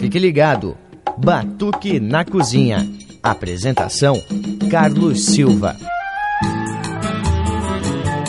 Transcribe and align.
Fique 0.00 0.18
ligado. 0.18 0.76
Batuque 1.18 2.00
na 2.00 2.24
Cozinha. 2.24 2.88
Apresentação: 3.22 4.14
Carlos 4.70 5.26
Silva. 5.26 5.76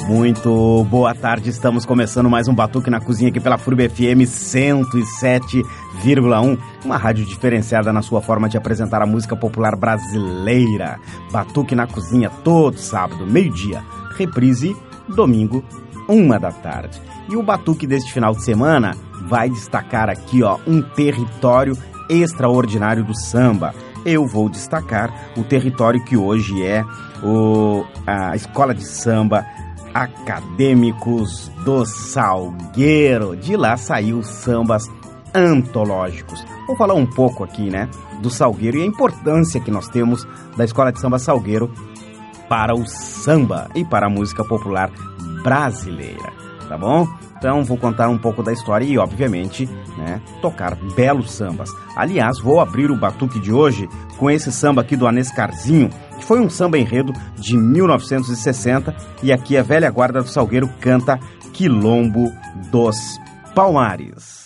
Muito 0.06 0.86
boa 0.90 1.16
tarde, 1.16 1.50
estamos 1.50 1.86
começando 1.86 2.30
mais 2.30 2.50
um 2.50 2.54
Batuque 2.54 2.90
na 2.90 3.00
Cozinha 3.00 3.30
aqui 3.30 3.40
pela 3.40 3.58
FURB 3.58 3.88
FM 3.88 4.28
107,1, 4.28 6.60
uma 6.84 6.98
rádio 6.98 7.24
diferenciada 7.24 7.94
na 7.94 8.02
sua 8.02 8.22
forma 8.22 8.50
de 8.50 8.58
apresentar 8.58 9.02
a 9.02 9.06
música 9.06 9.38
popular 9.38 9.78
brasileira. 9.78 11.00
Batuque 11.32 11.74
na 11.74 11.88
Cozinha 11.88 12.30
todo 12.44 12.78
sábado, 12.78 13.26
meio-dia, 13.26 13.82
reprise 14.18 14.76
domingo, 15.08 15.64
uma 16.10 16.38
da 16.38 16.52
tarde. 16.52 17.02
E 17.30 17.38
o 17.38 17.44
Batuque 17.44 17.88
deste 17.88 18.12
final 18.12 18.36
de 18.36 18.44
semana 18.44 18.94
vai 19.32 19.50
destacar 19.50 20.10
aqui 20.10 20.44
ó, 20.44 20.58
um 20.68 20.82
território 20.82 21.74
extraordinário 22.10 23.02
do 23.06 23.18
samba. 23.18 23.74
Eu 24.06 24.28
vou 24.28 24.50
destacar 24.50 25.32
o 25.38 25.44
território 25.46 26.04
que 26.04 26.18
hoje 26.18 26.62
é 26.62 26.84
o, 27.24 27.86
a 28.06 28.36
escola 28.36 28.76
de 28.76 28.84
samba 28.84 29.46
Acadêmicos 29.94 31.50
do 31.64 31.86
Salgueiro. 31.86 33.38
De 33.38 33.56
lá 33.56 33.78
saiu 33.78 34.22
sambas 34.22 34.90
antológicos. 35.34 36.46
Vou 36.68 36.76
falar 36.76 36.96
um 36.96 37.06
pouco 37.06 37.46
aqui, 37.46 37.70
né, 37.70 37.88
do 38.22 38.30
Salgueiro 38.30 38.80
e 38.80 38.82
a 38.82 38.86
importância 38.86 39.62
que 39.62 39.72
nós 39.72 39.88
temos 39.88 40.28
da 40.58 40.66
Escola 40.66 40.92
de 40.92 41.00
Samba 41.00 41.20
Salgueiro 41.20 41.72
para 42.50 42.76
o 42.76 42.86
samba 42.86 43.70
e 43.76 43.86
para 43.86 44.08
a 44.08 44.10
música 44.10 44.44
popular 44.44 44.92
brasileira, 45.42 46.34
tá 46.68 46.78
bom? 46.78 47.08
Então 47.42 47.64
vou 47.64 47.76
contar 47.76 48.08
um 48.08 48.20
pouco 48.20 48.44
da 48.44 48.54
história 48.54 48.86
e, 48.86 49.00
obviamente, 49.00 49.68
né, 49.98 50.22
tocar 50.44 50.76
belos 50.96 51.32
sambas. 51.32 51.72
Aliás, 51.96 52.40
vou 52.40 52.60
abrir 52.60 52.92
o 52.92 52.96
batuque 52.96 53.40
de 53.40 53.52
hoje 53.52 53.90
com 54.20 54.30
esse 54.30 54.52
samba 54.52 54.84
aqui 54.84 54.96
do 54.96 55.08
Anescarzinho, 55.08 55.90
que 56.20 56.24
foi 56.24 56.40
um 56.40 56.52
samba 56.52 56.78
enredo 56.78 57.12
de 57.36 57.58
1960 57.58 58.96
e 59.24 59.34
aqui 59.34 59.58
a 59.58 59.64
velha 59.64 59.90
guarda 59.90 60.22
do 60.22 60.30
Salgueiro 60.30 60.70
canta 60.80 61.20
Quilombo 61.52 62.32
dos 62.72 63.20
Palmares. 63.56 64.41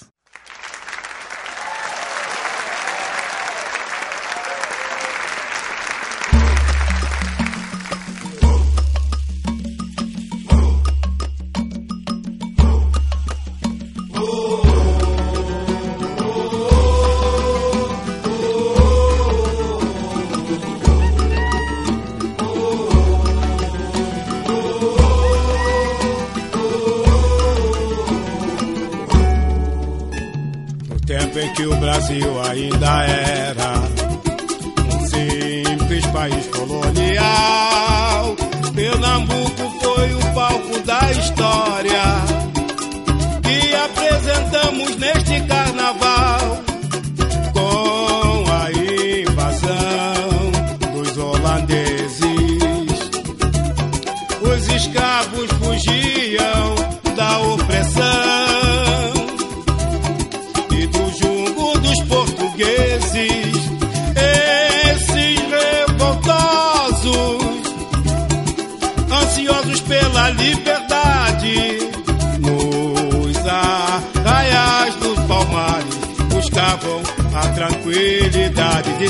País 36.26 36.48
colonial. 36.48 38.36
Pernambuco 38.73 39.80
foi 39.80 40.14
o 40.14 40.34
palco 40.34 40.81
da 40.81 41.12
história 41.12 41.75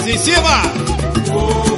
em 0.08 0.18
cima! 0.18 0.62
Oh, 1.34 1.76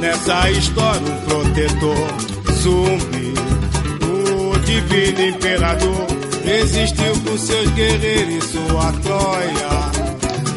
Nessa 0.00 0.50
história 0.50 1.00
um 1.00 1.20
protetor, 1.26 2.54
Zumbi, 2.54 3.34
o 4.06 4.58
divino 4.60 5.20
imperador, 5.28 6.06
resistiu 6.44 7.12
com 7.24 7.36
seus 7.36 7.68
guerreiros 7.70 8.44
e 8.44 8.48
sua 8.48 8.92
Troia. 9.02 9.91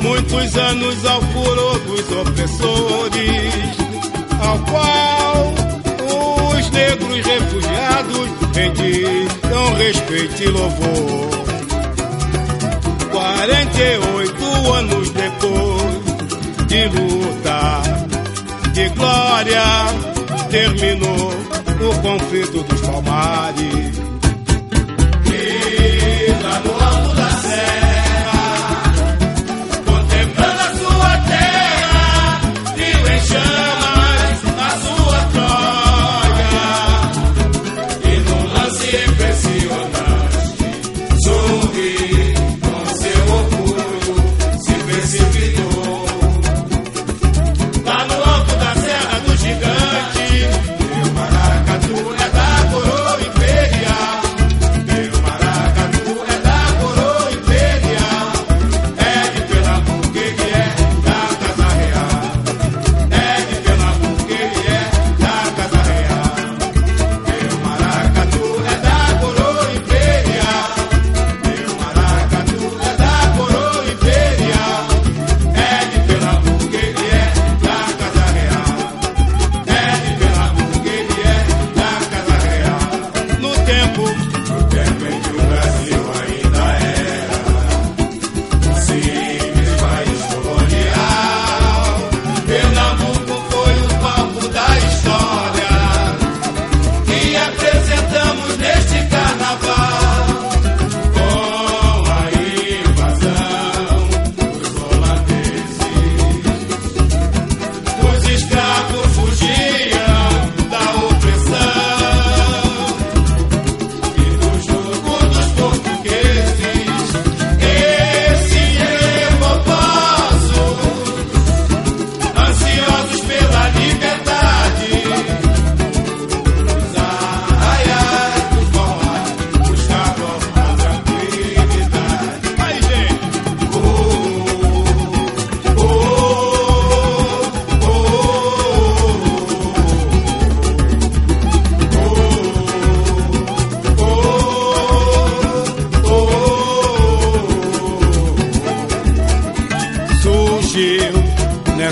Muitos 0.05 0.55
anos 0.55 1.03
ao 1.03 1.19
furor 1.19 1.79
dos 1.79 2.11
opressores, 2.11 3.53
ao 4.39 4.59
qual 4.59 5.53
os 6.55 6.69
negros 6.69 7.25
refugiados 7.25 8.29
rendiam 8.53 9.73
respeito 9.73 10.43
e 10.43 10.47
louvor. 10.47 11.29
48 13.11 14.73
anos 14.73 15.09
depois 15.09 16.05
de 16.67 16.87
lutar 16.87 17.81
de 18.73 18.89
glória 18.89 19.63
terminou 20.51 21.31
o 21.81 22.01
conflito 22.01 22.61
dos 22.61 22.81
palmares. 22.81 23.94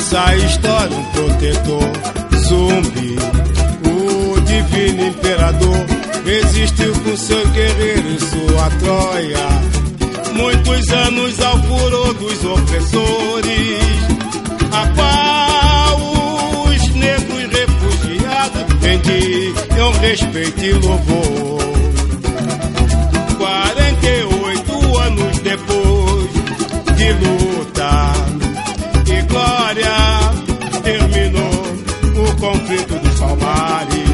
Nessa 0.03 0.35
história, 0.35 0.97
um 0.97 1.03
protetor 1.05 1.89
zumbi, 2.35 3.15
o 3.87 4.41
divino 4.41 5.07
imperador, 5.07 5.85
resistiu 6.25 6.93
com 6.93 7.15
seu 7.15 7.47
guerreiro 7.47 8.09
em 8.09 8.19
sua 8.19 8.69
Troia. 8.79 9.47
Muitos 10.35 10.91
anos 10.91 11.41
ao 11.41 11.57
furor 11.63 12.13
dos 12.15 12.43
opressores, 12.43 13.79
a 14.73 14.87
qual 14.93 15.97
os 16.65 16.95
negros 16.95 17.49
refugiados 17.49 18.63
rendiam 18.81 19.91
respeito 20.01 20.65
e 20.65 20.73
louvor. 20.73 21.63
48 23.37 24.97
anos 24.99 25.39
depois 25.39 26.33
de 26.97 27.13
luta 27.13 28.13
e 28.29 28.32
terminou 30.83 31.51
o 32.15 32.35
conflito 32.39 32.99
dos 32.99 33.19
Palmares. 33.19 34.12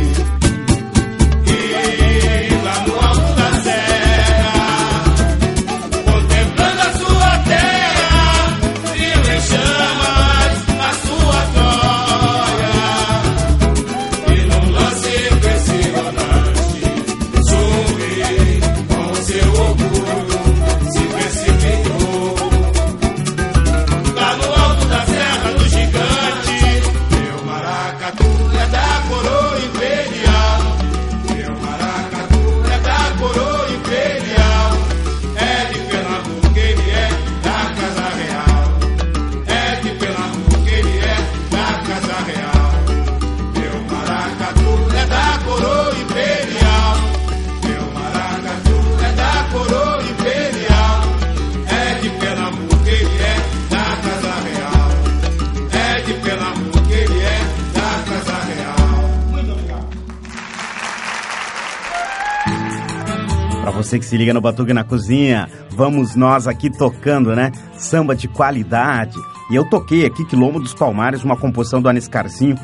Se 64.10 64.18
liga 64.18 64.34
no 64.34 64.42
Batuque 64.42 64.74
na 64.74 64.84
Cozinha, 64.84 65.48
vamos 65.70 66.16
nós 66.16 66.48
aqui 66.48 66.68
tocando, 66.68 67.36
né? 67.36 67.52
Samba 67.78 68.16
de 68.16 68.28
qualidade. 68.28 69.16
E 69.52 69.56
eu 69.56 69.64
toquei 69.70 70.04
aqui 70.04 70.26
Quilombo 70.26 70.60
dos 70.60 70.74
Palmares, 70.74 71.24
uma 71.24 71.38
composição 71.38 71.80
do 71.80 71.88
Anis 71.88 72.08
Carcinho. 72.08 72.56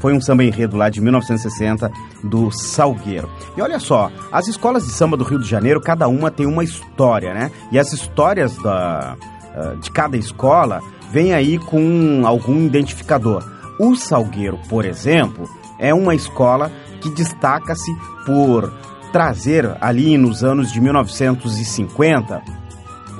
Foi 0.00 0.14
um 0.14 0.20
samba 0.20 0.44
enredo 0.44 0.78
lá 0.78 0.88
de 0.88 1.02
1960 1.02 1.90
do 2.22 2.50
Salgueiro. 2.50 3.28
E 3.54 3.60
olha 3.60 3.78
só, 3.78 4.10
as 4.32 4.48
escolas 4.48 4.86
de 4.86 4.92
samba 4.92 5.14
do 5.14 5.24
Rio 5.24 5.38
de 5.38 5.46
Janeiro, 5.46 5.78
cada 5.78 6.08
uma 6.08 6.30
tem 6.30 6.46
uma 6.46 6.64
história, 6.64 7.34
né? 7.34 7.50
E 7.70 7.78
as 7.78 7.92
histórias 7.92 8.56
da, 8.56 9.14
ah, 9.54 9.74
de 9.78 9.90
cada 9.90 10.16
escola 10.16 10.80
vem 11.12 11.34
aí 11.34 11.58
com 11.58 12.22
algum 12.24 12.64
identificador. 12.64 13.44
O 13.78 13.94
Salgueiro, 13.94 14.58
por 14.70 14.86
exemplo, 14.86 15.46
é 15.78 15.92
uma 15.92 16.14
escola 16.14 16.72
que 17.02 17.10
destaca-se 17.10 17.94
por 18.24 18.72
trazer 19.14 19.76
ali 19.80 20.18
nos 20.18 20.42
anos 20.42 20.72
de 20.72 20.80
1950, 20.80 22.42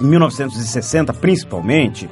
em 0.00 0.05
1960 0.05 1.12
principalmente, 1.12 2.11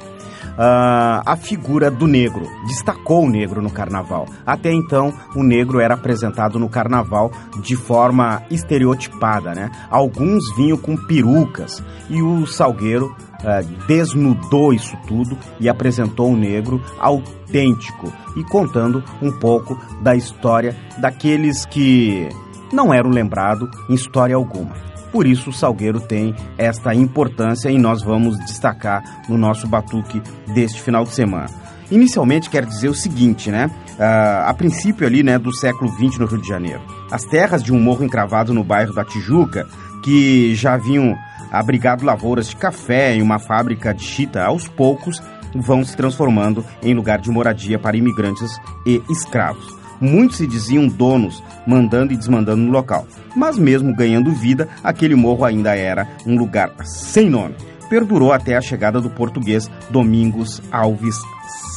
ah, 0.57 1.21
a 1.25 1.35
figura 1.35 1.91
do 1.91 2.07
negro. 2.07 2.47
Destacou 2.65 3.25
o 3.25 3.29
negro 3.29 3.61
no 3.61 3.69
carnaval. 3.69 4.25
Até 4.45 4.71
então, 4.71 5.13
o 5.35 5.43
negro 5.43 5.81
era 5.81 5.95
apresentado 5.95 6.57
no 6.57 6.69
carnaval 6.69 7.29
de 7.61 7.75
forma 7.75 8.41
estereotipada, 8.49 9.53
né? 9.53 9.69
Alguns 9.89 10.55
vinham 10.55 10.77
com 10.77 10.95
perucas 10.95 11.83
e 12.09 12.21
o 12.21 12.47
Salgueiro 12.47 13.13
ah, 13.43 13.59
desnudou 13.85 14.73
isso 14.73 14.95
tudo 15.05 15.37
e 15.59 15.67
apresentou 15.67 16.31
o 16.31 16.37
negro 16.37 16.81
autêntico 16.97 18.13
e 18.37 18.45
contando 18.45 19.03
um 19.21 19.29
pouco 19.29 19.77
da 20.01 20.15
história 20.15 20.73
daqueles 20.99 21.65
que 21.65 22.29
não 22.73 22.93
eram 22.93 23.09
lembrados 23.09 23.69
em 23.89 23.93
história 23.93 24.35
alguma. 24.35 24.75
Por 25.11 25.27
isso 25.27 25.51
o 25.51 25.53
Salgueiro 25.53 26.01
tem 26.01 26.35
esta 26.57 26.93
importância 26.93 27.69
e 27.69 27.77
nós 27.77 28.01
vamos 28.01 28.37
destacar 28.39 29.03
no 29.29 29.37
nosso 29.37 29.67
batuque 29.67 30.21
deste 30.53 30.81
final 30.81 31.03
de 31.03 31.11
semana. 31.11 31.49
Inicialmente 31.91 32.49
quer 32.49 32.65
dizer 32.65 32.89
o 32.89 32.95
seguinte, 32.95 33.51
né? 33.51 33.69
Ah, 33.99 34.45
a 34.49 34.53
princípio 34.55 35.05
ali, 35.05 35.21
né, 35.21 35.37
do 35.37 35.55
século 35.55 35.91
XX 35.91 36.17
no 36.17 36.25
Rio 36.25 36.41
de 36.41 36.47
Janeiro. 36.47 36.81
As 37.11 37.23
terras 37.23 37.61
de 37.61 37.71
um 37.71 37.79
morro 37.79 38.03
encravado 38.03 38.53
no 38.53 38.63
bairro 38.63 38.93
da 38.93 39.05
Tijuca, 39.05 39.67
que 40.03 40.55
já 40.55 40.73
haviam 40.73 41.15
abrigado 41.51 42.03
lavouras 42.03 42.49
de 42.49 42.55
café 42.55 43.15
e 43.15 43.21
uma 43.21 43.37
fábrica 43.37 43.93
de 43.93 44.03
chita, 44.03 44.43
aos 44.43 44.67
poucos 44.67 45.21
vão 45.53 45.85
se 45.85 45.95
transformando 45.95 46.65
em 46.81 46.95
lugar 46.95 47.19
de 47.19 47.29
moradia 47.29 47.77
para 47.77 47.95
imigrantes 47.95 48.59
e 48.87 48.99
escravos. 49.11 49.82
Muitos 49.99 50.37
se 50.37 50.47
diziam 50.47 50.87
donos, 50.87 51.43
mandando 51.65 52.13
e 52.13 52.17
desmandando 52.17 52.61
no 52.61 52.71
local. 52.71 53.07
Mas 53.35 53.57
mesmo 53.57 53.95
ganhando 53.95 54.31
vida, 54.31 54.67
aquele 54.83 55.15
morro 55.15 55.45
ainda 55.45 55.75
era 55.75 56.07
um 56.25 56.37
lugar 56.37 56.73
sem 56.83 57.29
nome. 57.29 57.55
Perdurou 57.89 58.31
até 58.31 58.55
a 58.55 58.61
chegada 58.61 58.99
do 58.99 59.09
português 59.09 59.69
Domingos 59.89 60.61
Alves 60.71 61.15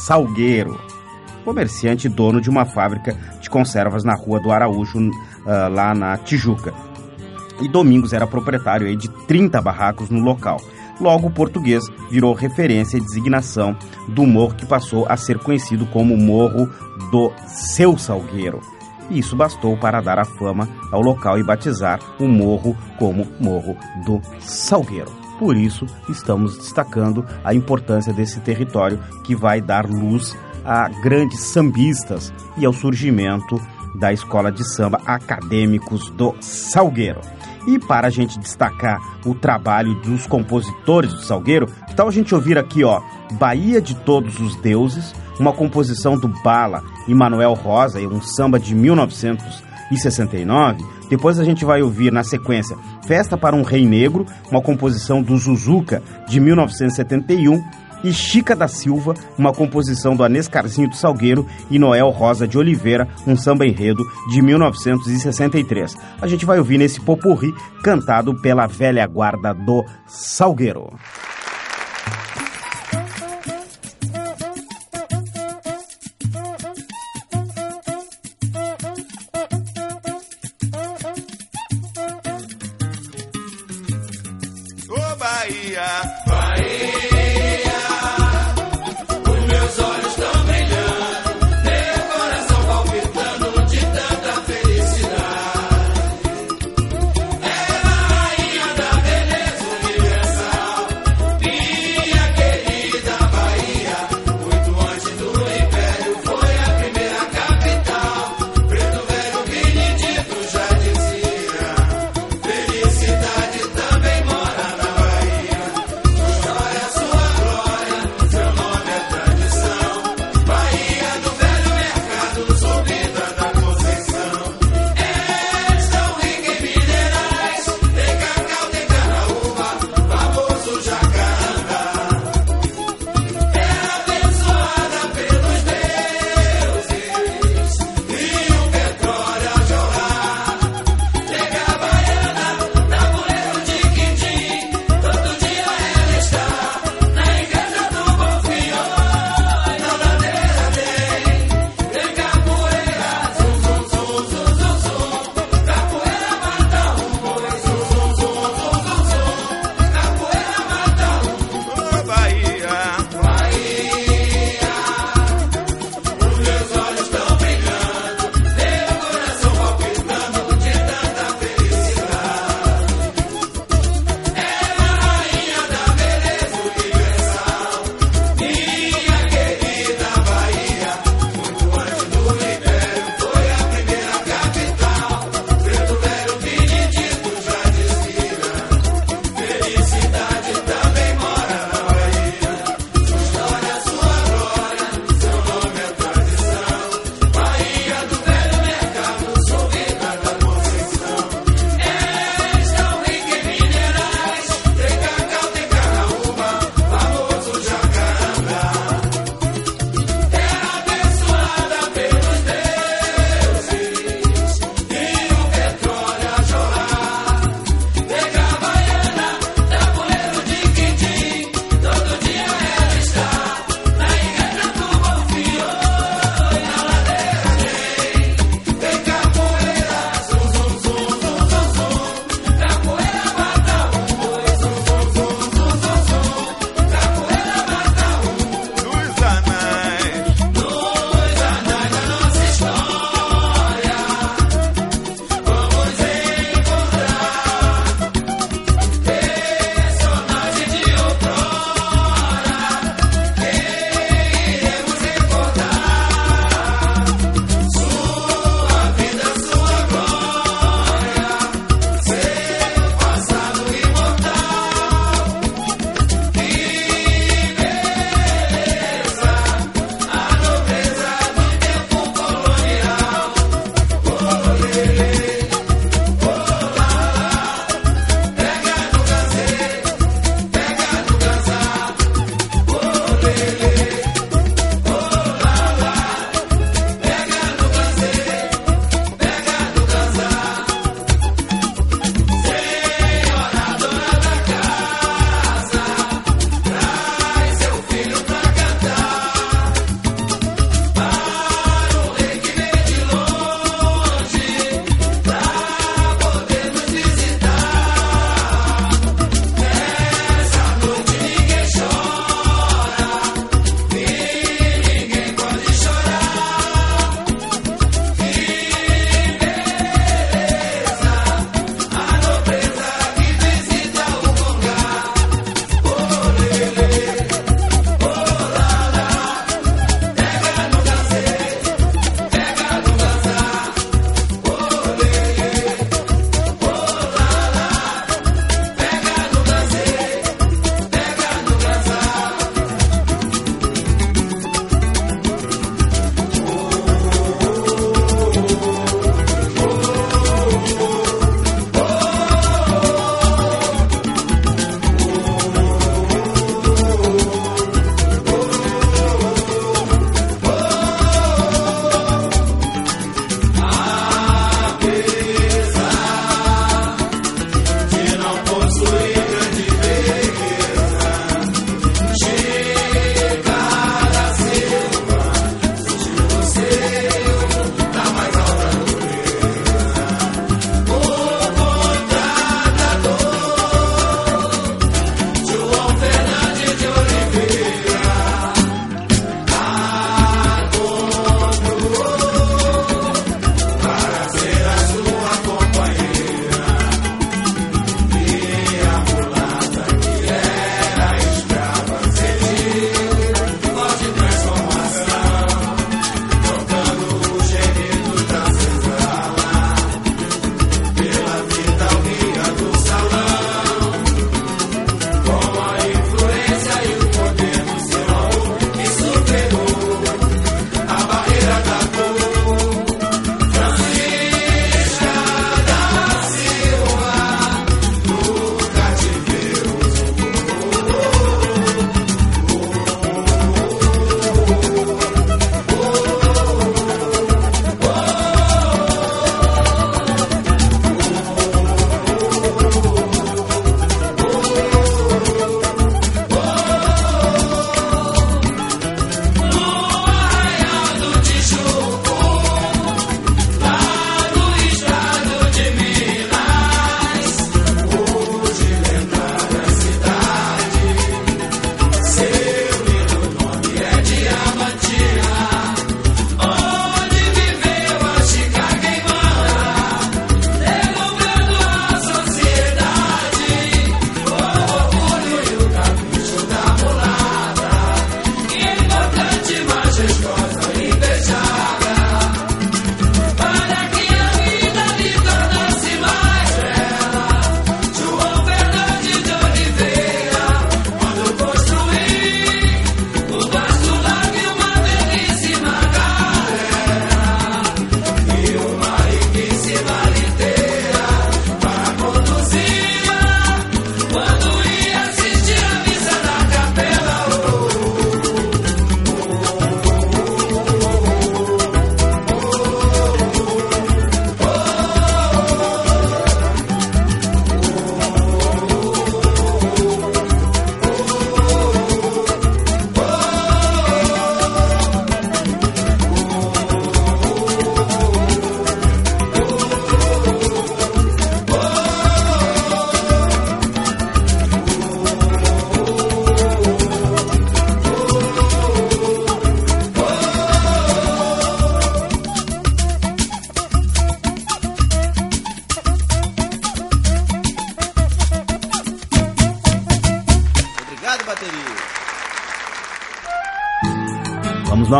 Salgueiro, 0.05 0.79
comerciante 1.43 2.07
e 2.07 2.09
dono 2.09 2.41
de 2.41 2.49
uma 2.49 2.65
fábrica 2.65 3.15
de 3.41 3.49
conservas 3.49 4.03
na 4.03 4.15
rua 4.15 4.39
do 4.39 4.51
Araújo, 4.51 5.11
ah, 5.45 5.67
lá 5.67 5.93
na 5.93 6.17
Tijuca. 6.17 6.73
E 7.61 7.67
Domingos 7.67 8.13
era 8.13 8.27
proprietário 8.27 8.95
de 8.95 9.09
30 9.27 9.61
barracos 9.61 10.09
no 10.09 10.19
local. 10.19 10.57
Logo, 10.99 11.27
o 11.27 11.31
português 11.31 11.83
virou 12.09 12.33
referência 12.33 12.97
e 12.97 13.01
designação 13.01 13.75
do 14.07 14.25
morro 14.25 14.55
que 14.55 14.65
passou 14.65 15.05
a 15.07 15.15
ser 15.15 15.37
conhecido 15.37 15.85
como 15.87 16.17
Morro 16.17 16.69
do 17.11 17.31
Seu 17.47 17.97
Salgueiro. 17.97 18.59
Isso 19.09 19.35
bastou 19.35 19.77
para 19.77 20.01
dar 20.01 20.19
a 20.19 20.25
fama 20.25 20.67
ao 20.91 21.01
local 21.01 21.39
e 21.39 21.43
batizar 21.43 21.99
o 22.19 22.27
morro 22.27 22.75
como 22.99 23.27
Morro 23.39 23.77
do 24.05 24.21
Salgueiro. 24.39 25.11
Por 25.39 25.55
isso, 25.55 25.85
estamos 26.09 26.57
destacando 26.57 27.25
a 27.43 27.53
importância 27.53 28.11
desse 28.11 28.39
território 28.39 28.99
que 29.23 29.35
vai 29.35 29.61
dar 29.61 29.85
luz 29.85 30.35
a 30.65 30.89
grandes 30.89 31.39
sambistas 31.41 32.33
e 32.57 32.65
ao 32.65 32.73
surgimento 32.73 33.61
da 33.95 34.11
escola 34.11 34.51
de 34.51 34.67
samba 34.67 34.99
Acadêmicos 35.05 36.09
do 36.11 36.35
Salgueiro. 36.41 37.21
E 37.67 37.79
para 37.79 38.07
a 38.07 38.09
gente 38.09 38.39
destacar 38.39 38.99
o 39.25 39.35
trabalho 39.35 39.95
dos 40.01 40.25
compositores 40.25 41.13
do 41.13 41.21
Salgueiro, 41.21 41.67
que 41.87 41.95
tal 41.95 42.07
a 42.07 42.11
gente 42.11 42.33
ouvir 42.33 42.57
aqui, 42.57 42.83
ó, 42.83 43.01
Bahia 43.33 43.81
de 43.81 43.95
Todos 43.95 44.39
os 44.39 44.55
Deuses, 44.57 45.13
uma 45.39 45.53
composição 45.53 46.17
do 46.17 46.27
Bala 46.27 46.83
e 47.07 47.13
Manuel 47.13 47.53
Rosa, 47.53 47.99
um 47.99 48.21
samba 48.21 48.59
de 48.59 48.75
1969. 48.75 50.83
Depois 51.09 51.39
a 51.39 51.43
gente 51.43 51.63
vai 51.63 51.81
ouvir 51.81 52.11
na 52.11 52.23
sequência 52.23 52.75
Festa 53.05 53.37
para 53.37 53.55
um 53.55 53.61
Rei 53.61 53.85
Negro, 53.85 54.25
uma 54.51 54.61
composição 54.61 55.21
do 55.21 55.37
Zuzuca 55.37 56.01
de 56.27 56.39
1971 56.39 57.63
e 58.03 58.13
Chica 58.13 58.55
da 58.55 58.67
Silva, 58.67 59.13
uma 59.37 59.53
composição 59.53 60.15
do 60.15 60.23
Anês 60.23 60.47
Carzinho 60.47 60.89
do 60.89 60.95
Salgueiro 60.95 61.47
e 61.69 61.79
Noel 61.79 62.09
Rosa 62.09 62.47
de 62.47 62.57
Oliveira, 62.57 63.07
um 63.25 63.35
samba 63.35 63.65
enredo 63.65 64.03
de 64.29 64.41
1963. 64.41 65.95
A 66.21 66.27
gente 66.27 66.45
vai 66.45 66.59
ouvir 66.59 66.77
nesse 66.77 66.99
popurri 66.99 67.53
cantado 67.83 68.39
pela 68.41 68.67
velha 68.67 69.05
guarda 69.07 69.53
do 69.53 69.83
Salgueiro. 70.05 70.93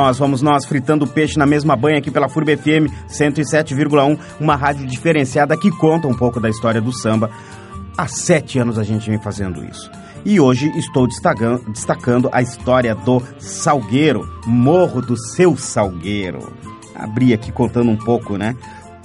Nós, 0.08 0.18
vamos 0.18 0.42
nós, 0.42 0.66
fritando 0.66 1.06
peixe 1.06 1.38
na 1.38 1.46
mesma 1.46 1.76
banha 1.76 1.98
aqui 1.98 2.10
pela 2.10 2.30
FURB 2.30 2.56
FM 2.56 2.88
107,1, 3.10 4.18
uma 4.40 4.56
rádio 4.56 4.88
diferenciada 4.88 5.58
que 5.58 5.70
conta 5.70 6.08
um 6.08 6.14
pouco 6.14 6.40
da 6.40 6.50
história 6.50 6.80
do 6.80 6.94
samba. 6.94 7.30
Há 7.98 8.08
sete 8.08 8.58
anos 8.58 8.80
a 8.80 8.84
gente 8.84 9.10
vem 9.10 9.22
fazendo 9.22 9.66
isso. 9.66 9.92
E 10.24 10.40
hoje 10.40 10.72
estou 10.78 11.06
destacando, 11.08 12.30
a 12.32 12.42
história 12.42 12.96
do 12.96 13.22
Salgueiro, 13.38 14.26
Morro 14.46 15.02
do 15.02 15.18
Seu 15.18 15.58
Salgueiro. 15.58 16.54
Abri 16.96 17.34
aqui 17.34 17.52
contando 17.52 17.92
um 17.92 17.98
pouco, 17.98 18.38
né? 18.38 18.56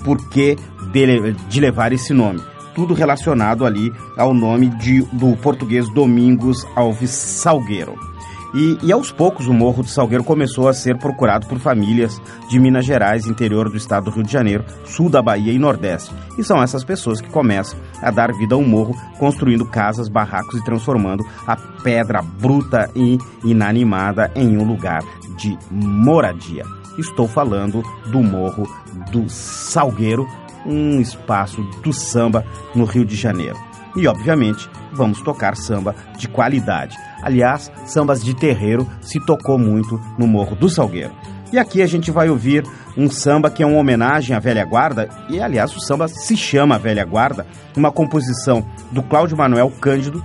Por 0.04 0.30
que 0.30 0.56
de, 0.92 1.32
de 1.48 1.60
levar 1.60 1.92
esse 1.92 2.12
nome 2.12 2.40
tudo 2.76 2.94
relacionado 2.94 3.66
ali 3.66 3.92
ao 4.16 4.32
nome 4.32 4.68
de, 4.68 5.02
do 5.12 5.36
português 5.36 5.92
Domingos 5.92 6.64
Alves 6.76 7.10
Salgueiro. 7.10 8.11
E, 8.54 8.78
e, 8.82 8.92
aos 8.92 9.10
poucos 9.10 9.46
o 9.46 9.52
Morro 9.52 9.82
do 9.82 9.88
Salgueiro 9.88 10.22
começou 10.22 10.68
a 10.68 10.74
ser 10.74 10.98
procurado 10.98 11.46
por 11.46 11.58
famílias 11.58 12.20
de 12.50 12.58
Minas 12.58 12.84
Gerais, 12.84 13.26
interior 13.26 13.70
do 13.70 13.76
estado 13.76 14.04
do 14.04 14.10
Rio 14.10 14.22
de 14.22 14.32
Janeiro, 14.32 14.64
sul 14.84 15.08
da 15.08 15.22
Bahia 15.22 15.52
e 15.52 15.58
Nordeste. 15.58 16.14
E 16.38 16.44
são 16.44 16.62
essas 16.62 16.84
pessoas 16.84 17.20
que 17.20 17.30
começam 17.30 17.78
a 18.02 18.10
dar 18.10 18.32
vida 18.32 18.54
ao 18.54 18.62
morro, 18.62 18.94
construindo 19.18 19.64
casas, 19.64 20.08
barracos 20.08 20.60
e 20.60 20.64
transformando 20.64 21.24
a 21.46 21.56
pedra 21.56 22.20
bruta 22.20 22.90
e 22.94 23.18
inanimada 23.42 24.30
em 24.34 24.58
um 24.58 24.64
lugar 24.64 25.02
de 25.36 25.58
moradia. 25.70 26.64
Estou 26.98 27.26
falando 27.26 27.82
do 28.10 28.22
Morro 28.22 28.68
do 29.10 29.30
Salgueiro, 29.30 30.26
um 30.66 31.00
espaço 31.00 31.62
do 31.82 31.92
samba 31.92 32.44
no 32.74 32.84
Rio 32.84 33.04
de 33.04 33.16
Janeiro. 33.16 33.56
E, 33.96 34.06
obviamente, 34.06 34.68
vamos 34.92 35.20
tocar 35.22 35.56
samba 35.56 35.94
de 36.18 36.28
qualidade. 36.28 36.96
Aliás, 37.22 37.70
sambas 37.86 38.22
de 38.22 38.34
terreiro 38.34 38.86
se 39.00 39.24
tocou 39.24 39.58
muito 39.58 40.00
no 40.18 40.26
Morro 40.26 40.56
do 40.56 40.68
Salgueiro. 40.68 41.12
E 41.52 41.58
aqui 41.58 41.82
a 41.82 41.86
gente 41.86 42.10
vai 42.10 42.28
ouvir 42.28 42.64
um 42.96 43.10
samba 43.10 43.50
que 43.50 43.62
é 43.62 43.66
uma 43.66 43.78
homenagem 43.78 44.34
à 44.34 44.38
velha 44.38 44.64
guarda, 44.64 45.08
e 45.28 45.40
aliás 45.40 45.74
o 45.76 45.80
samba 45.80 46.08
se 46.08 46.36
chama 46.36 46.78
Velha 46.78 47.04
Guarda, 47.04 47.46
uma 47.76 47.92
composição 47.92 48.64
do 48.90 49.02
Cláudio 49.02 49.36
Manuel 49.36 49.70
Cândido, 49.80 50.24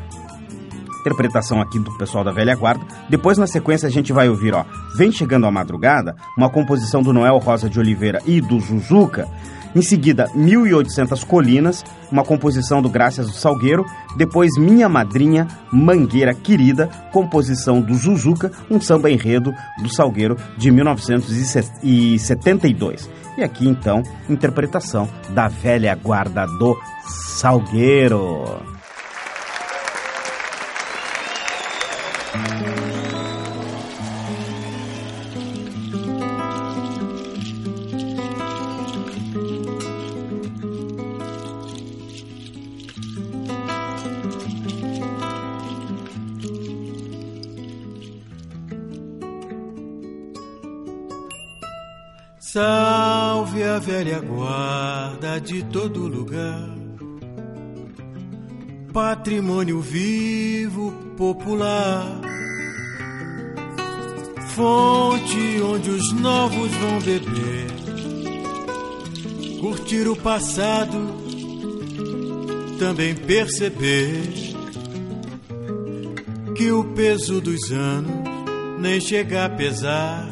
interpretação 1.01 1.61
aqui 1.61 1.79
do 1.79 1.97
pessoal 1.97 2.23
da 2.23 2.31
velha 2.31 2.55
guarda. 2.55 2.85
Depois 3.09 3.37
na 3.37 3.47
sequência 3.47 3.87
a 3.87 3.91
gente 3.91 4.11
vai 4.11 4.29
ouvir, 4.29 4.53
ó, 4.53 4.65
Vem 4.95 5.11
chegando 5.11 5.45
a 5.45 5.51
madrugada, 5.51 6.15
uma 6.35 6.49
composição 6.49 7.03
do 7.03 7.13
Noel 7.13 7.37
Rosa 7.37 7.69
de 7.69 7.79
Oliveira 7.79 8.19
e 8.25 8.41
do 8.41 8.59
Zuzuca. 8.59 9.27
Em 9.75 9.81
seguida, 9.81 10.29
1800 10.33 11.23
Colinas, 11.23 11.83
uma 12.11 12.23
composição 12.23 12.81
do 12.81 12.89
Graças 12.89 13.27
do 13.27 13.33
Salgueiro. 13.33 13.85
Depois, 14.15 14.57
Minha 14.57 14.89
Madrinha, 14.89 15.47
Mangueira 15.71 16.33
Querida, 16.33 16.87
composição 17.11 17.79
do 17.81 17.93
Zuzuca, 17.95 18.51
um 18.69 18.81
samba 18.81 19.11
enredo 19.11 19.53
do 19.81 19.93
Salgueiro 19.93 20.37
de 20.57 20.71
1972. 20.71 23.09
E 23.37 23.43
aqui, 23.43 23.67
então, 23.67 24.01
interpretação 24.27 25.07
da 25.29 25.47
velha 25.47 25.93
guarda 25.95 26.45
do 26.45 26.75
Salgueiro. 27.07 28.76
Salve 52.57 53.61
a 53.61 53.77
velha 53.77 54.19
guarda 54.19 55.39
de 55.39 55.63
todo 55.65 56.07
lugar, 56.07 56.67
patrimônio 58.91 59.79
vivo 59.79 60.91
popular, 61.15 62.19
fonte 64.55 65.61
onde 65.61 65.91
os 65.91 66.11
novos 66.13 66.71
vão 66.71 66.99
beber, 67.01 67.67
curtir 69.61 70.07
o 70.07 70.15
passado, 70.15 70.97
também 72.79 73.13
perceber 73.13 74.33
que 76.55 76.71
o 76.71 76.83
peso 76.95 77.39
dos 77.39 77.71
anos 77.71 78.79
nem 78.79 78.99
chega 78.99 79.45
a 79.45 79.49
pesar 79.49 80.26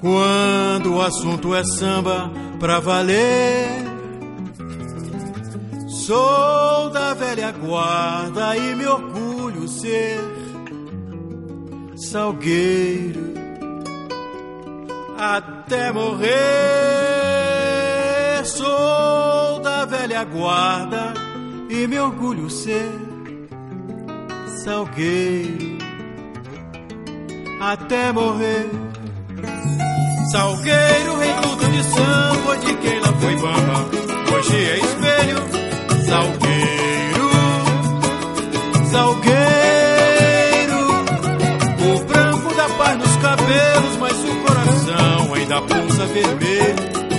quando 0.00 0.94
o 0.94 1.02
assunto 1.02 1.54
é 1.54 1.64
samba 1.64 2.30
pra 2.58 2.80
valer. 2.80 3.86
Sou 5.88 6.90
da 6.90 7.14
velha 7.14 7.52
guarda 7.52 8.56
e 8.56 8.74
me 8.74 8.86
orgulho 8.86 9.68
ser 9.68 10.18
salgueiro 11.96 13.34
até 15.18 15.92
morrer. 15.92 16.28
Sou 18.44 19.60
da 19.60 19.84
velha 19.84 20.24
guarda 20.24 21.12
e 21.68 21.86
me 21.86 21.98
orgulho 21.98 22.48
ser 22.48 22.90
salgueiro 24.64 25.76
até 27.60 28.12
morrer. 28.12 28.77
Salgueiro, 30.30 31.16
reduto 31.18 31.70
de 31.70 31.82
samba, 31.84 32.56
de 32.58 32.76
quem 32.76 33.00
lá 33.00 33.12
foi 33.18 33.34
bamba, 33.36 33.88
hoje 34.36 34.56
é 34.56 34.78
espelho. 34.78 35.38
Salgueiro, 36.06 37.30
salgueiro, 38.90 40.80
o 41.80 42.04
branco 42.04 42.54
da 42.54 42.68
paz 42.76 42.98
nos 42.98 43.16
cabelos, 43.16 43.96
mas 43.98 44.12
o 44.24 44.36
coração 44.44 45.34
ainda 45.34 45.62
pulsa 45.62 46.06
vermelho. 46.06 47.17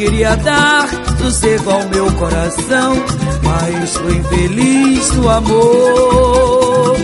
queria 0.00 0.34
dar 0.36 0.88
sossego 1.18 1.70
ao 1.70 1.86
meu 1.90 2.10
coração, 2.12 2.96
mas 3.42 3.90
sou 3.90 4.10
infeliz 4.10 5.12
no 5.12 5.28
amor. 5.28 6.96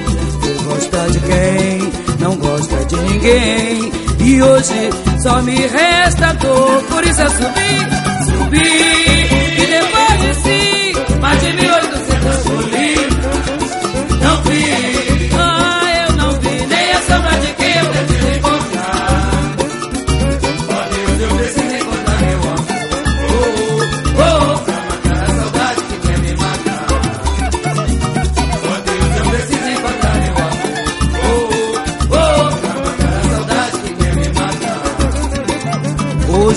Vou 0.65 0.75
gostar 0.75 1.07
de 1.11 1.21
quem 1.21 1.93
não 2.19 2.37
gosta 2.37 2.85
de 2.87 2.97
ninguém, 2.97 3.93
e 4.19 4.43
hoje 4.43 4.91
só 5.23 5.43
me 5.43 5.57
resta 5.67 6.33
dor. 6.35 6.83
Por 6.85 7.05
isso 7.05 7.21
eu 7.21 7.31
subi, 7.33 7.87
subi, 8.25 8.63
e 9.59 9.67
depois 9.67 10.21
de 10.23 10.35
si, 10.41 10.93
mas 11.21 11.39
de 11.43 11.53
mil 11.53 11.76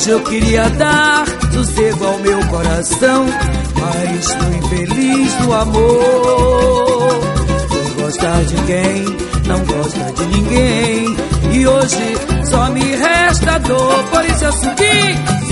Eu 0.09 0.19
queria 0.21 0.67
dar 0.71 1.23
sossego 1.53 2.03
ao 2.03 2.17
meu 2.17 2.39
coração, 2.47 3.27
mas 3.79 4.25
estou 4.25 4.53
infeliz 4.55 5.33
do 5.35 5.53
amor. 5.53 7.19
Não 7.69 8.03
gostar 8.03 8.43
de 8.43 8.55
quem 8.63 9.29
não 9.45 9.63
gosta 9.65 10.11
de 10.13 10.25
ninguém, 10.35 11.15
e 11.51 11.67
hoje 11.67 12.17
só 12.49 12.71
me 12.71 12.95
resta 12.95 13.59
dor. 13.59 14.03
Por 14.05 14.25
isso 14.25 14.45
eu 14.45 14.51
subi, 14.51 15.48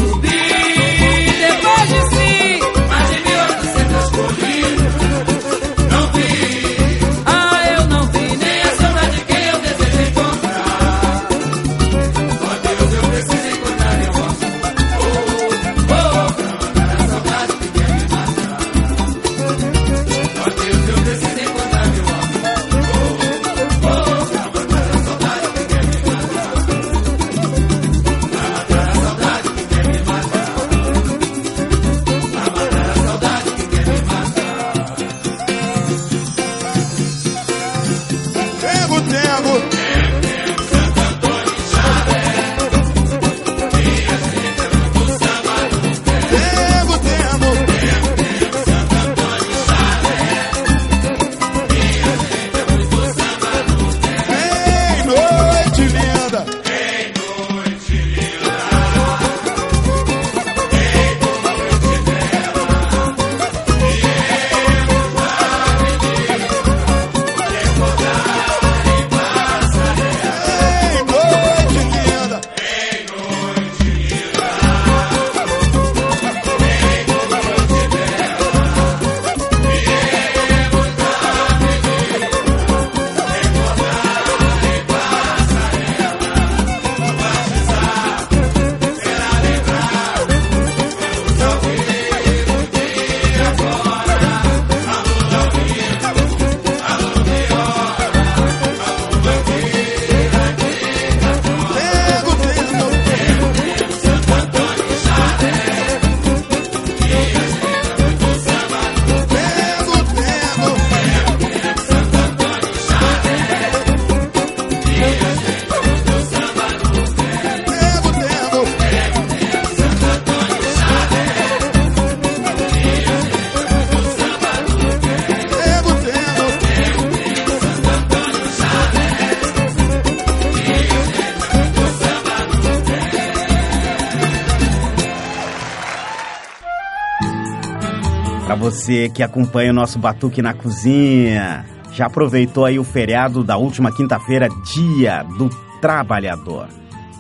você 138.88 139.10
que 139.10 139.21
acompanha 139.21 139.71
o 139.71 139.73
nosso 139.76 140.00
Batuque 140.00 140.41
na 140.41 140.54
Cozinha. 140.54 141.65
Já 141.91 142.06
aproveitou 142.06 142.63
aí 142.63 142.80
o 142.80 142.84
feriado 142.86 143.43
da 143.43 143.58
última 143.58 143.91
quinta-feira, 143.91 144.47
Dia 144.73 145.23
do 145.38 145.50
Trabalhador. 145.82 146.69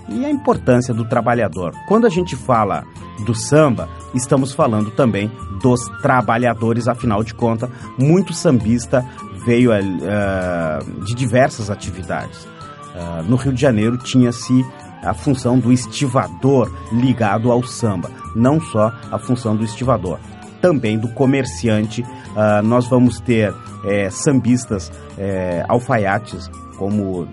E 0.07 0.25
a 0.25 0.31
importância 0.31 0.93
do 0.93 1.03
trabalhador. 1.03 1.73
Quando 1.85 2.07
a 2.07 2.09
gente 2.09 2.37
fala 2.37 2.85
do 3.25 3.35
samba, 3.35 3.89
estamos 4.15 4.53
falando 4.53 4.91
também 4.91 5.29
dos 5.61 5.81
trabalhadores, 6.01 6.87
afinal 6.87 7.21
de 7.21 7.33
contas, 7.33 7.69
muito 7.97 8.31
sambista 8.31 9.05
veio 9.45 9.71
uh, 9.71 11.03
de 11.03 11.13
diversas 11.13 11.69
atividades. 11.69 12.45
Uh, 12.45 13.23
no 13.27 13.35
Rio 13.35 13.51
de 13.51 13.59
Janeiro 13.59 13.97
tinha-se 13.97 14.65
a 15.03 15.13
função 15.13 15.59
do 15.59 15.73
estivador 15.73 16.71
ligado 16.93 17.51
ao 17.51 17.61
samba, 17.63 18.09
não 18.33 18.61
só 18.61 18.93
a 19.11 19.19
função 19.19 19.55
do 19.57 19.65
estivador, 19.65 20.19
também 20.61 20.97
do 20.97 21.07
comerciante. 21.09 22.01
Uh, 22.01 22.61
nós 22.63 22.87
vamos 22.87 23.19
ter 23.19 23.53
é, 23.85 24.09
sambistas 24.09 24.91
é, 25.17 25.63
alfaiates, 25.67 26.49
como 26.77 27.27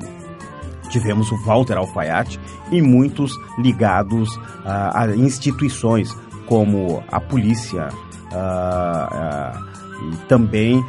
tivemos 0.88 1.30
o 1.32 1.44
Walter 1.44 1.76
Alfaiate, 1.76 2.38
e 2.70 2.80
muitos 2.80 3.32
ligados 3.58 4.34
uh, 4.36 4.40
a 4.64 5.06
instituições 5.16 6.14
como 6.46 7.02
a 7.10 7.20
polícia 7.20 7.88
e 10.12 10.16
também 10.26 10.84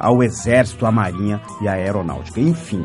ao 0.00 0.22
exército, 0.22 0.84
a 0.84 0.90
marinha 0.90 1.40
e 1.60 1.68
a 1.68 1.72
aeronáutica. 1.72 2.40
Enfim, 2.40 2.84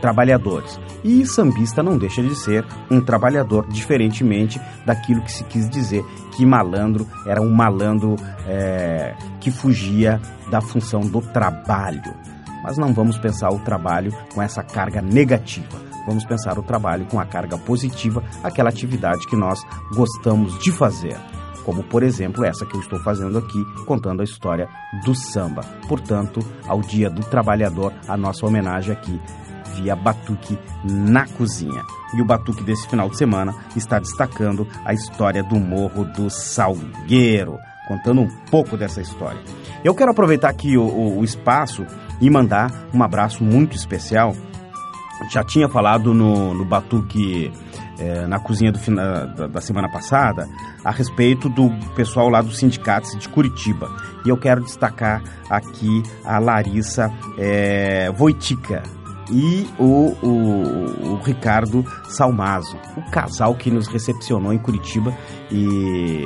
trabalhadores. 0.00 0.78
E 1.04 1.24
sambista 1.26 1.82
não 1.82 1.96
deixa 1.96 2.22
de 2.22 2.34
ser 2.34 2.64
um 2.90 3.00
trabalhador, 3.00 3.66
diferentemente 3.68 4.60
daquilo 4.84 5.22
que 5.22 5.32
se 5.32 5.44
quis 5.44 5.68
dizer 5.68 6.04
que 6.36 6.44
malandro 6.44 7.06
era 7.26 7.40
um 7.40 7.50
malandro 7.50 8.16
é, 8.46 9.14
que 9.40 9.50
fugia 9.50 10.20
da 10.50 10.60
função 10.60 11.00
do 11.00 11.20
trabalho. 11.20 12.14
Mas 12.62 12.76
não 12.76 12.92
vamos 12.92 13.18
pensar 13.18 13.50
o 13.50 13.58
trabalho 13.60 14.12
com 14.34 14.42
essa 14.42 14.62
carga 14.62 15.00
negativa. 15.00 15.78
Vamos 16.06 16.24
pensar 16.24 16.58
o 16.58 16.62
trabalho 16.62 17.06
com 17.06 17.20
a 17.20 17.24
carga 17.24 17.56
positiva, 17.56 18.22
aquela 18.42 18.70
atividade 18.70 19.26
que 19.26 19.36
nós 19.36 19.60
gostamos 19.94 20.58
de 20.58 20.72
fazer 20.72 21.16
como 21.64 21.82
por 21.84 22.02
exemplo 22.02 22.44
essa 22.44 22.66
que 22.66 22.74
eu 22.74 22.80
estou 22.80 22.98
fazendo 23.00 23.38
aqui, 23.38 23.64
contando 23.84 24.22
a 24.22 24.24
história 24.24 24.68
do 25.04 25.14
samba. 25.14 25.62
Portanto, 25.86 26.40
ao 26.66 26.80
Dia 26.80 27.10
do 27.10 27.22
Trabalhador, 27.22 27.92
a 28.08 28.16
nossa 28.16 28.46
homenagem 28.46 28.92
aqui 28.92 29.20
via 29.80 29.96
Batuque 29.96 30.58
na 30.84 31.26
Cozinha. 31.26 31.82
E 32.14 32.20
o 32.20 32.24
Batuque 32.24 32.62
desse 32.62 32.88
final 32.88 33.08
de 33.08 33.16
semana 33.16 33.54
está 33.76 33.98
destacando 33.98 34.66
a 34.84 34.92
história 34.92 35.42
do 35.42 35.58
Morro 35.58 36.04
do 36.04 36.28
Salgueiro, 36.28 37.58
contando 37.88 38.20
um 38.22 38.28
pouco 38.50 38.76
dessa 38.76 39.00
história. 39.00 39.40
Eu 39.84 39.94
quero 39.94 40.10
aproveitar 40.10 40.48
aqui 40.48 40.76
o, 40.76 40.82
o, 40.82 41.18
o 41.18 41.24
espaço 41.24 41.86
e 42.20 42.28
mandar 42.28 42.70
um 42.92 43.02
abraço 43.02 43.42
muito 43.42 43.76
especial. 43.76 44.34
Já 45.30 45.44
tinha 45.44 45.68
falado 45.68 46.12
no, 46.12 46.54
no 46.54 46.64
Batuque 46.64 47.52
é, 47.98 48.26
na 48.26 48.40
cozinha 48.40 48.72
do, 48.72 48.78
da, 48.94 49.46
da, 49.46 49.60
semana 49.60 49.88
passada 49.88 50.48
a 50.82 50.90
respeito 50.90 51.48
do 51.48 51.70
pessoal 51.94 52.30
lá 52.30 52.40
dos 52.40 52.58
sindicatos 52.58 53.16
de 53.16 53.28
Curitiba. 53.28 53.94
E 54.24 54.28
eu 54.30 54.36
quero 54.36 54.62
destacar 54.62 55.22
aqui 55.50 56.02
a 56.24 56.38
Larissa 56.38 57.12
é, 57.38 58.10
Voitica, 58.10 58.82
e 59.30 59.66
o, 59.78 60.16
o, 60.22 61.12
o, 61.12 61.20
Ricardo 61.22 61.84
Salmazo, 62.08 62.76
o 62.96 63.10
casal 63.10 63.54
que 63.54 63.70
nos 63.70 63.86
recepcionou 63.86 64.52
em 64.52 64.58
Curitiba 64.58 65.16
e 65.50 66.24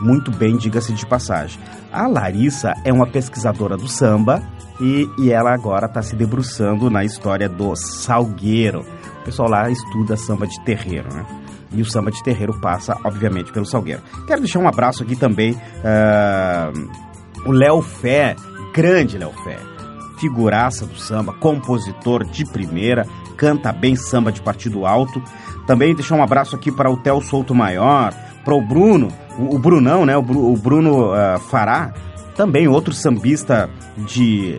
muito 0.00 0.30
bem, 0.30 0.56
diga-se 0.56 0.92
de 0.92 1.06
passagem. 1.06 1.60
A 1.92 2.06
Larissa 2.06 2.72
é 2.84 2.92
uma 2.92 3.06
pesquisadora 3.06 3.76
do 3.76 3.88
samba 3.88 4.42
e, 4.80 5.08
e 5.18 5.30
ela 5.30 5.52
agora 5.52 5.86
está 5.86 6.02
se 6.02 6.16
debruçando 6.16 6.90
na 6.90 7.04
história 7.04 7.48
do 7.48 7.74
Salgueiro. 7.76 8.80
O 9.20 9.24
pessoal 9.24 9.50
lá 9.50 9.70
estuda 9.70 10.16
samba 10.16 10.46
de 10.46 10.62
terreiro, 10.64 11.12
né? 11.12 11.26
E 11.72 11.82
o 11.82 11.84
samba 11.84 12.10
de 12.10 12.22
terreiro 12.22 12.58
passa, 12.60 12.96
obviamente, 13.04 13.52
pelo 13.52 13.66
Salgueiro. 13.66 14.02
Quero 14.26 14.40
deixar 14.40 14.60
um 14.60 14.68
abraço 14.68 15.02
aqui 15.02 15.16
também, 15.16 15.52
uh, 15.52 17.48
o 17.48 17.52
Léo 17.52 17.82
Fé, 17.82 18.36
grande 18.72 19.18
Léo 19.18 19.32
Fé 19.42 19.75
figuraça 20.18 20.86
do 20.86 20.98
samba, 20.98 21.32
compositor 21.32 22.24
de 22.24 22.44
primeira, 22.44 23.06
canta 23.36 23.72
bem 23.72 23.96
samba 23.96 24.32
de 24.32 24.40
partido 24.40 24.86
alto. 24.86 25.22
Também 25.66 25.94
deixar 25.94 26.14
um 26.14 26.22
abraço 26.22 26.56
aqui 26.56 26.70
para 26.70 26.90
o 26.90 26.96
Theo 26.96 27.20
Souto 27.20 27.54
Maior, 27.54 28.14
para 28.44 28.54
o 28.54 28.62
Bruno, 28.62 29.08
o, 29.38 29.56
o 29.56 29.58
Brunão, 29.58 30.06
né? 30.06 30.16
O, 30.16 30.20
o 30.20 30.56
Bruno 30.56 31.12
uh, 31.12 31.38
Fará, 31.50 31.92
também 32.36 32.68
outro 32.68 32.92
sambista 32.92 33.68
de, 33.96 34.58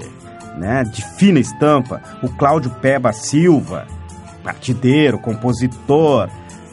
né, 0.58 0.84
de 0.84 1.04
fina 1.16 1.40
estampa. 1.40 2.02
O 2.22 2.30
Cláudio 2.30 2.72
Peba 2.82 3.14
Silva, 3.14 3.88
partideiro, 4.44 5.20
compositor, 5.20 6.28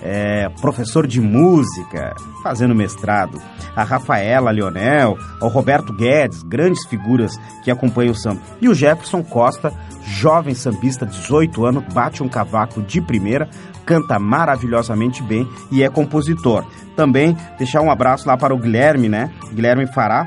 é, 0.05 0.49
professor 0.61 1.07
de 1.07 1.21
música, 1.21 2.15
fazendo 2.43 2.75
mestrado, 2.75 3.41
a 3.75 3.83
Rafaela 3.83 4.51
Leonel, 4.51 5.17
ao 5.41 5.49
Roberto 5.49 5.93
Guedes, 5.93 6.43
grandes 6.43 6.87
figuras 6.87 7.41
que 7.65 7.71
acompanham 7.71 8.13
o 8.13 8.15
samba, 8.15 8.41
e 8.61 8.69
o 8.69 8.75
Jefferson 8.75 9.23
Costa, 9.23 9.73
jovem 10.05 10.55
sambista, 10.55 11.07
18 11.07 11.65
anos, 11.65 11.85
bate 11.95 12.23
um 12.23 12.29
cavaco 12.29 12.83
de 12.83 13.01
primeira, 13.01 13.49
canta 13.87 14.19
maravilhosamente 14.19 15.23
bem 15.23 15.49
e 15.73 15.83
é 15.83 15.89
compositor. 15.89 16.65
Também 16.95 17.37
deixar 17.59 17.81
um 17.81 17.91
abraço 17.91 18.29
lá 18.29 18.37
para 18.37 18.55
o 18.55 18.59
Guilherme, 18.59 19.09
né? 19.09 19.31
Guilherme 19.53 19.87
Fará, 19.87 20.27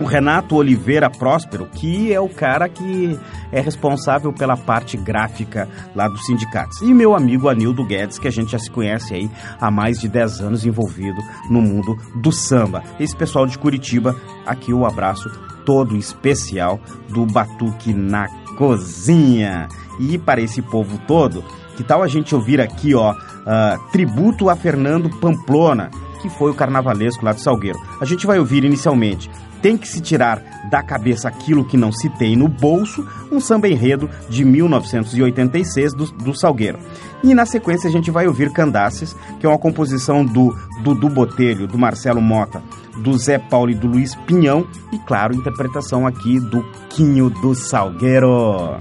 o 0.00 0.04
Renato 0.04 0.56
Oliveira 0.56 1.10
Próspero, 1.10 1.66
que 1.66 2.12
é 2.12 2.18
o 2.18 2.28
cara 2.28 2.68
que 2.68 3.18
é 3.52 3.60
responsável 3.60 4.32
pela 4.32 4.56
parte 4.56 4.96
gráfica 4.96 5.68
lá 5.94 6.08
dos 6.08 6.24
sindicatos. 6.24 6.80
E 6.80 6.94
meu 6.94 7.14
amigo 7.14 7.48
Anildo 7.48 7.84
Guedes, 7.84 8.18
que 8.18 8.26
a 8.26 8.30
gente 8.30 8.52
já 8.52 8.58
se 8.58 8.70
conhece 8.70 9.14
aí 9.14 9.30
há 9.60 9.70
mais 9.70 10.00
de 10.00 10.08
10 10.08 10.40
anos 10.40 10.64
envolvido 10.64 11.20
no 11.50 11.60
mundo 11.60 11.96
do 12.16 12.32
samba. 12.32 12.82
Esse 12.98 13.14
pessoal 13.14 13.46
de 13.46 13.58
Curitiba, 13.58 14.16
aqui 14.46 14.72
o 14.72 14.86
abraço 14.86 15.30
todo 15.66 15.96
especial 15.96 16.80
do 17.10 17.26
Batuque 17.26 17.92
na 17.92 18.26
Cozinha. 18.56 19.68
E 19.98 20.16
para 20.16 20.40
esse 20.40 20.62
povo 20.62 20.98
todo, 21.06 21.44
que 21.76 21.84
tal 21.84 22.02
a 22.02 22.08
gente 22.08 22.34
ouvir 22.34 22.60
aqui, 22.60 22.94
ó, 22.94 23.12
uh, 23.12 23.90
tributo 23.92 24.48
a 24.48 24.56
Fernando 24.56 25.10
Pamplona, 25.20 25.90
que 26.22 26.30
foi 26.30 26.50
o 26.50 26.54
carnavalesco 26.54 27.24
lá 27.24 27.32
de 27.32 27.42
Salgueiro. 27.42 27.78
A 28.00 28.04
gente 28.04 28.26
vai 28.26 28.38
ouvir 28.38 28.64
inicialmente 28.64 29.30
tem 29.60 29.76
que 29.76 29.88
se 29.88 30.00
tirar 30.00 30.42
da 30.70 30.82
cabeça 30.82 31.28
aquilo 31.28 31.64
que 31.64 31.76
não 31.76 31.92
se 31.92 32.08
tem 32.10 32.36
no 32.36 32.48
bolso, 32.48 33.06
um 33.30 33.40
samba 33.40 33.68
enredo 33.68 34.08
de 34.28 34.44
1986 34.44 35.94
do, 35.94 36.06
do 36.12 36.34
Salgueiro. 36.34 36.78
E 37.22 37.34
na 37.34 37.44
sequência 37.44 37.88
a 37.88 37.92
gente 37.92 38.10
vai 38.10 38.26
ouvir 38.26 38.52
Candaces, 38.52 39.14
que 39.38 39.46
é 39.46 39.48
uma 39.48 39.58
composição 39.58 40.24
do 40.24 40.56
Dudu 40.82 41.08
Botelho, 41.08 41.66
do 41.66 41.78
Marcelo 41.78 42.20
Mota, 42.20 42.62
do 42.98 43.16
Zé 43.16 43.38
Paulo 43.38 43.70
e 43.70 43.74
do 43.74 43.86
Luiz 43.86 44.14
Pinhão, 44.14 44.66
e 44.92 44.98
claro, 44.98 45.34
interpretação 45.34 46.06
aqui 46.06 46.40
do 46.40 46.62
Quinho 46.88 47.28
do 47.28 47.54
Salgueiro. 47.54 48.78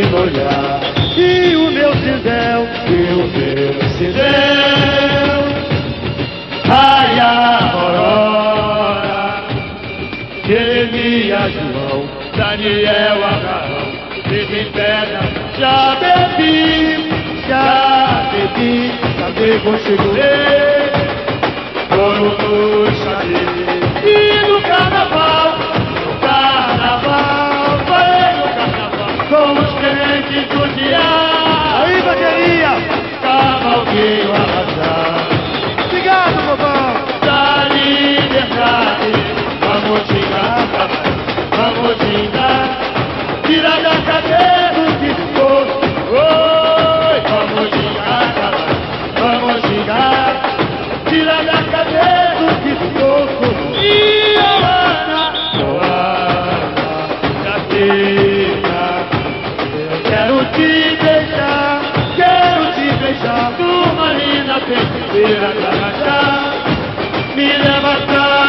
Sangue 0.00 0.06
no 0.06 0.20
olhar. 0.22 0.80
E 1.16 1.56
o 1.56 1.70
meu 1.70 1.92
cidel, 1.94 2.66
e 2.86 3.12
o 3.12 3.26
meu 3.28 3.72
cidel, 3.98 5.42
ai 6.68 7.20
Aurora, 7.70 9.42
Jeremias, 10.46 11.52
João, 11.52 12.08
Daniel, 12.36 13.24
Abraão, 13.24 13.90
vive 14.28 14.64
pedra, 14.72 15.20
Já 15.58 15.96
bebi, 15.96 17.10
já 17.46 18.30
bebi, 18.32 18.92
cadê 19.18 19.58
consigo 19.58 20.08
ver? 20.12 20.92
Foram 21.88 22.24
nos 22.24 22.98
cadê? 23.04 23.49
Feiticeira 65.30 65.52
Carajá, 65.54 66.52
me 67.36 67.58
leva 67.58 67.96
pra 68.06 68.40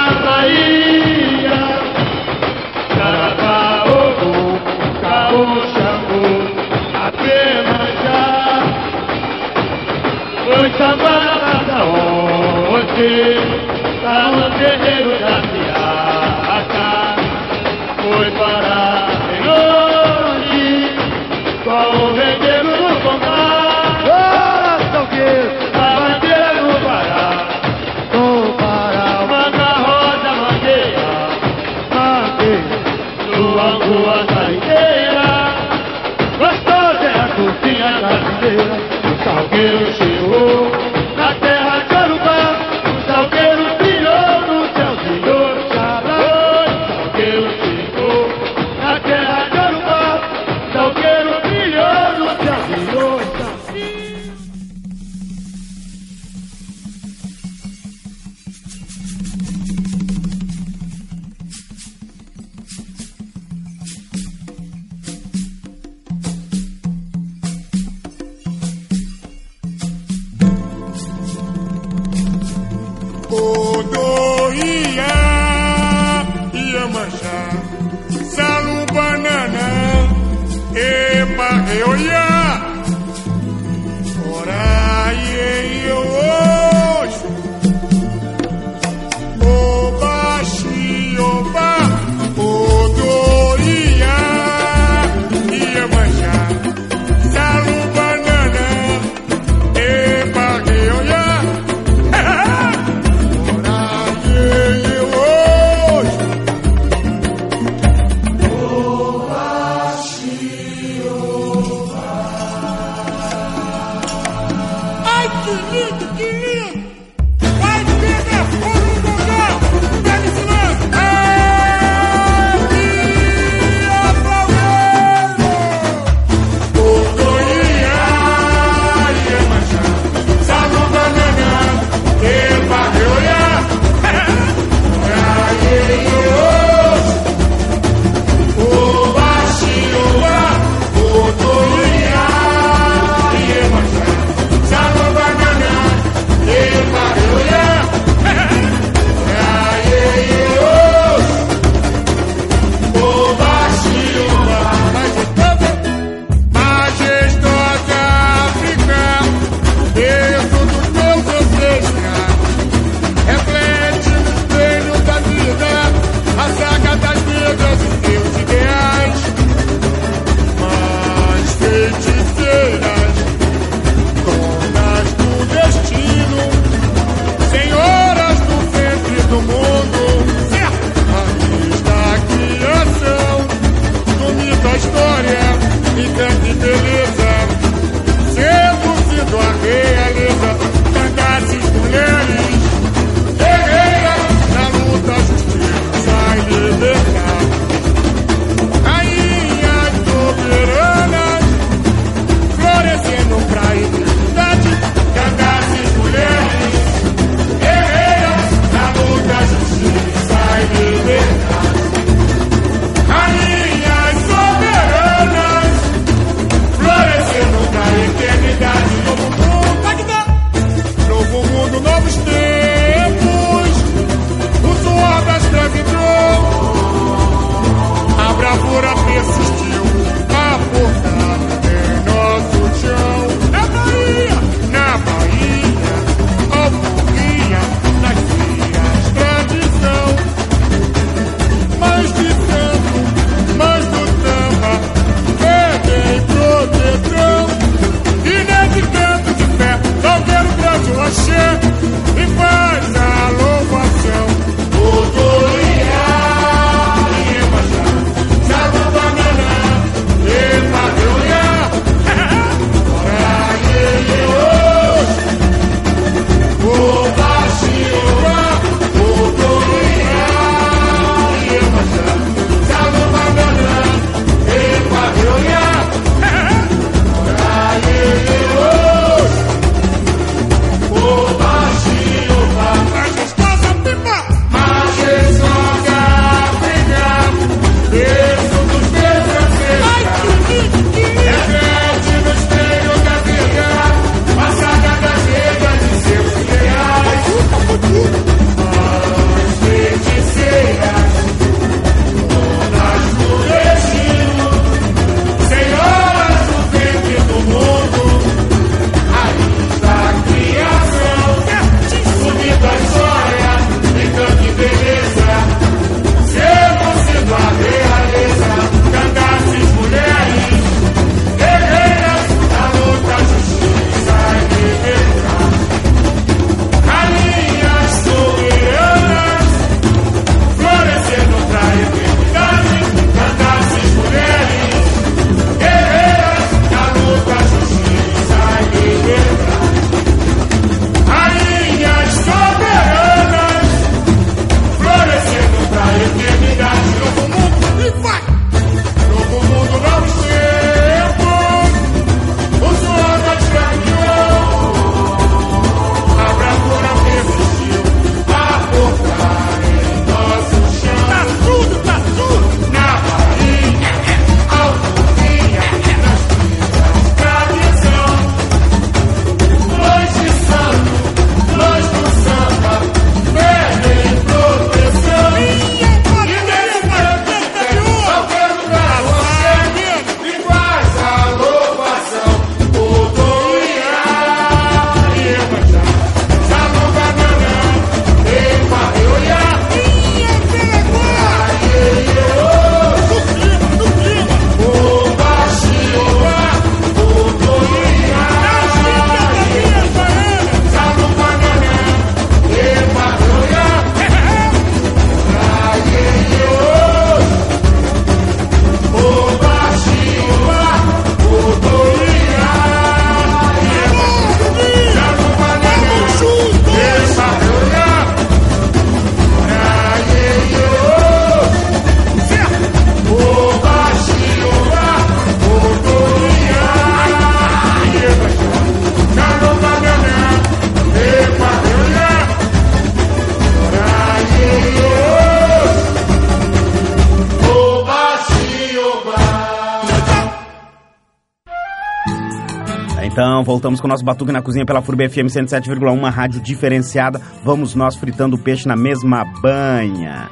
voltamos 443.62 443.80
com 443.80 443.86
o 443.86 443.90
nosso 443.90 444.04
Batuque 444.04 444.32
na 444.32 444.42
Cozinha 444.42 444.66
pela 444.66 444.82
FURB 444.82 445.08
FM 445.08 445.30
107,1, 445.30 445.94
uma 445.94 446.10
rádio 446.10 446.42
diferenciada. 446.42 447.22
Vamos 447.44 447.76
nós 447.76 447.96
fritando 447.96 448.36
peixe 448.36 448.68
na 448.68 448.76
mesma 448.76 449.24
banha. 449.40 450.32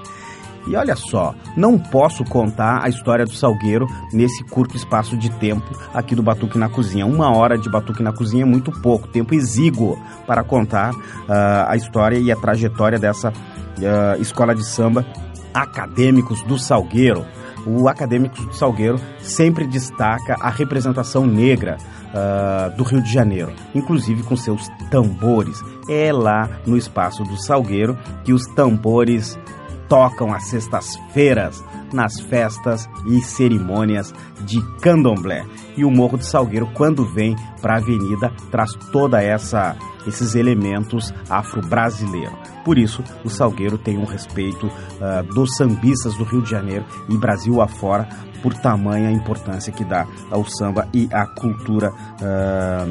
E 0.68 0.76
olha 0.76 0.96
só, 0.96 1.36
não 1.56 1.78
posso 1.78 2.24
contar 2.24 2.84
a 2.84 2.90
história 2.90 3.26
do 3.26 3.32
Salgueiro 3.32 3.86
nesse 4.12 4.44
curto 4.46 4.76
espaço 4.76 5.16
de 5.16 5.30
tempo 5.30 5.64
aqui 5.94 6.16
do 6.16 6.24
Batuque 6.24 6.58
na 6.58 6.70
Cozinha. 6.70 7.06
Uma 7.06 7.38
hora 7.38 7.56
de 7.56 7.70
Batuque 7.70 8.02
na 8.02 8.12
Cozinha 8.12 8.42
é 8.42 8.48
muito 8.48 8.72
pouco, 8.82 9.08
tempo 9.08 9.36
exíguo 9.36 9.96
para 10.26 10.44
contar 10.44 10.92
ah, 11.28 11.68
a 11.70 11.76
história 11.76 12.18
e 12.18 12.32
a 12.32 12.36
trajetória 12.36 12.98
dessa 12.98 13.32
ah, 13.32 14.18
escola 14.18 14.56
de 14.56 14.66
samba 14.66 15.06
Acadêmicos 15.54 16.42
do 16.46 16.58
Salgueiro. 16.58 17.24
O 17.64 17.88
Acadêmicos 17.88 18.44
do 18.44 18.54
Salgueiro 18.56 19.00
sempre 19.20 19.68
destaca 19.68 20.36
a 20.40 20.50
representação 20.50 21.28
negra 21.28 21.78
ah, 22.14 22.72
do 22.76 22.84
Rio 22.84 23.01
de 23.01 23.12
Janeiro, 23.12 23.53
inclusive 23.74 24.24
com 24.24 24.36
seus 24.36 24.68
tambores. 24.89 25.64
É 25.88 26.12
lá 26.12 26.49
no 26.66 26.78
espaço 26.78 27.24
do 27.24 27.41
Salgueiro 27.41 27.97
que 28.24 28.34
os 28.34 28.45
tambores 28.47 29.38
tocam 29.88 30.32
às 30.34 30.45
sextas-feiras 30.45 31.64
nas 31.91 32.20
festas 32.20 32.88
e 33.07 33.22
cerimônias 33.22 34.14
de 34.41 34.62
candomblé. 34.80 35.43
E 35.76 35.84
o 35.84 35.89
Morro 35.89 36.18
do 36.18 36.24
Salgueiro, 36.24 36.68
quando 36.74 37.03
vem 37.05 37.36
para 37.62 37.74
a 37.74 37.78
avenida, 37.78 38.32
traz 38.51 38.72
toda 38.91 39.22
essa 39.22 39.76
esses 40.07 40.34
elementos 40.34 41.14
afro-brasileiros. 41.30 42.34
Por 42.64 42.78
isso, 42.78 43.03
o 43.24 43.30
Salgueiro 43.30 43.78
tem 43.78 43.97
um 43.97 44.05
respeito 44.05 44.70
ah, 45.01 45.22
dos 45.22 45.55
sambistas 45.55 46.16
do 46.16 46.24
Rio 46.24 46.41
de 46.41 46.49
Janeiro 46.49 46.86
e 47.10 47.18
Brasil 47.18 47.62
afora 47.62 48.07
por 48.42 48.54
tamanha 48.54 49.12
importância 49.12 49.72
que 49.72 49.84
dá 49.84 50.06
ao 50.32 50.46
samba 50.46 50.88
e 50.94 51.08
à 51.12 51.26
cultura 51.26 51.92
ah, 52.22 52.86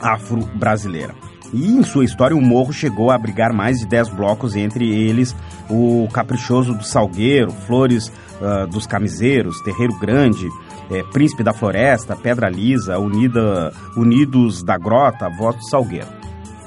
afro-brasileira. 0.00 1.14
E 1.52 1.72
em 1.72 1.82
sua 1.82 2.04
história, 2.04 2.36
o 2.36 2.42
morro 2.42 2.72
chegou 2.72 3.10
a 3.10 3.14
abrigar 3.14 3.54
mais 3.54 3.78
de 3.78 3.86
10 3.86 4.10
blocos, 4.10 4.54
entre 4.54 4.86
eles 4.86 5.34
o 5.70 6.06
Caprichoso 6.12 6.74
do 6.74 6.84
Salgueiro, 6.84 7.50
Flores 7.50 8.12
ah, 8.40 8.66
dos 8.66 8.86
Camiseiros, 8.86 9.60
Terreiro 9.62 9.98
Grande, 9.98 10.46
eh, 10.90 11.02
Príncipe 11.12 11.42
da 11.42 11.52
Floresta, 11.52 12.16
Pedra 12.16 12.48
Lisa, 12.48 12.98
Unida, 12.98 13.72
Unidos 13.96 14.62
da 14.62 14.76
Grota, 14.76 15.28
Voz 15.28 15.56
do 15.56 15.68
Salgueiro. 15.68 16.06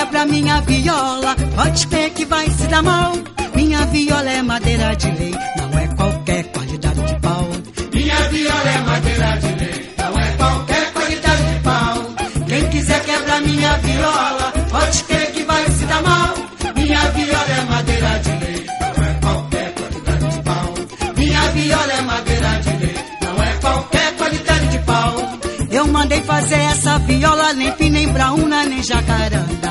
Quebra 0.03 0.25
minha 0.25 0.59
viola, 0.61 1.33
pode 1.55 1.87
crer 1.87 2.09
que 2.09 2.25
vai 2.25 2.49
se 2.49 2.67
dar 2.67 2.83
mal. 2.83 3.13
Minha 3.55 3.85
viola 3.85 4.29
é 4.29 4.41
madeira 4.41 4.95
de 4.95 5.11
lei, 5.11 5.35
não 5.57 5.79
é 5.79 5.87
qualquer 5.95 6.43
qualidade 6.51 7.01
de 7.01 7.19
pau. 7.21 7.47
Minha 7.93 8.15
viola 8.29 8.69
é 8.69 8.77
madeira 8.79 9.37
de 9.37 9.47
lei, 9.63 9.95
não 9.97 10.19
é 10.19 10.31
qualquer 10.35 10.91
qualidade 10.91 11.43
de 11.53 11.59
pau. 11.61 12.45
Quem 12.47 12.69
quiser 12.69 13.03
quebra 13.05 13.39
minha 13.41 13.77
viola, 13.77 14.53
pode 14.71 15.03
crer 15.03 15.31
que 15.31 15.43
vai 15.43 15.65
se 15.71 15.85
dar 15.85 16.01
mal. 16.03 16.33
Minha 16.75 16.99
viola 17.11 17.53
é 17.57 17.61
madeira 17.61 18.19
de 18.19 18.45
lei, 18.45 18.65
não 18.81 19.03
é 19.05 19.13
qualquer 19.21 19.73
qualidade 19.73 20.35
de 20.35 20.41
pau. 20.41 20.73
Minha 21.15 21.41
viola 21.51 21.93
é 21.93 22.01
madeira 22.01 22.59
de 22.59 22.69
lei, 22.77 22.95
não 23.21 23.43
é 23.43 23.53
qualquer 23.61 24.15
qualidade 24.17 24.67
de 24.67 24.79
pau. 24.79 25.15
Eu 25.71 25.87
mandei 25.87 26.21
fazer 26.23 26.59
essa 26.59 26.99
viola, 26.99 27.53
nem 27.53 27.71
fina, 27.77 27.99
nem 27.99 28.11
brauna, 28.11 28.65
nem 28.65 28.83
jacaranda. 28.83 29.62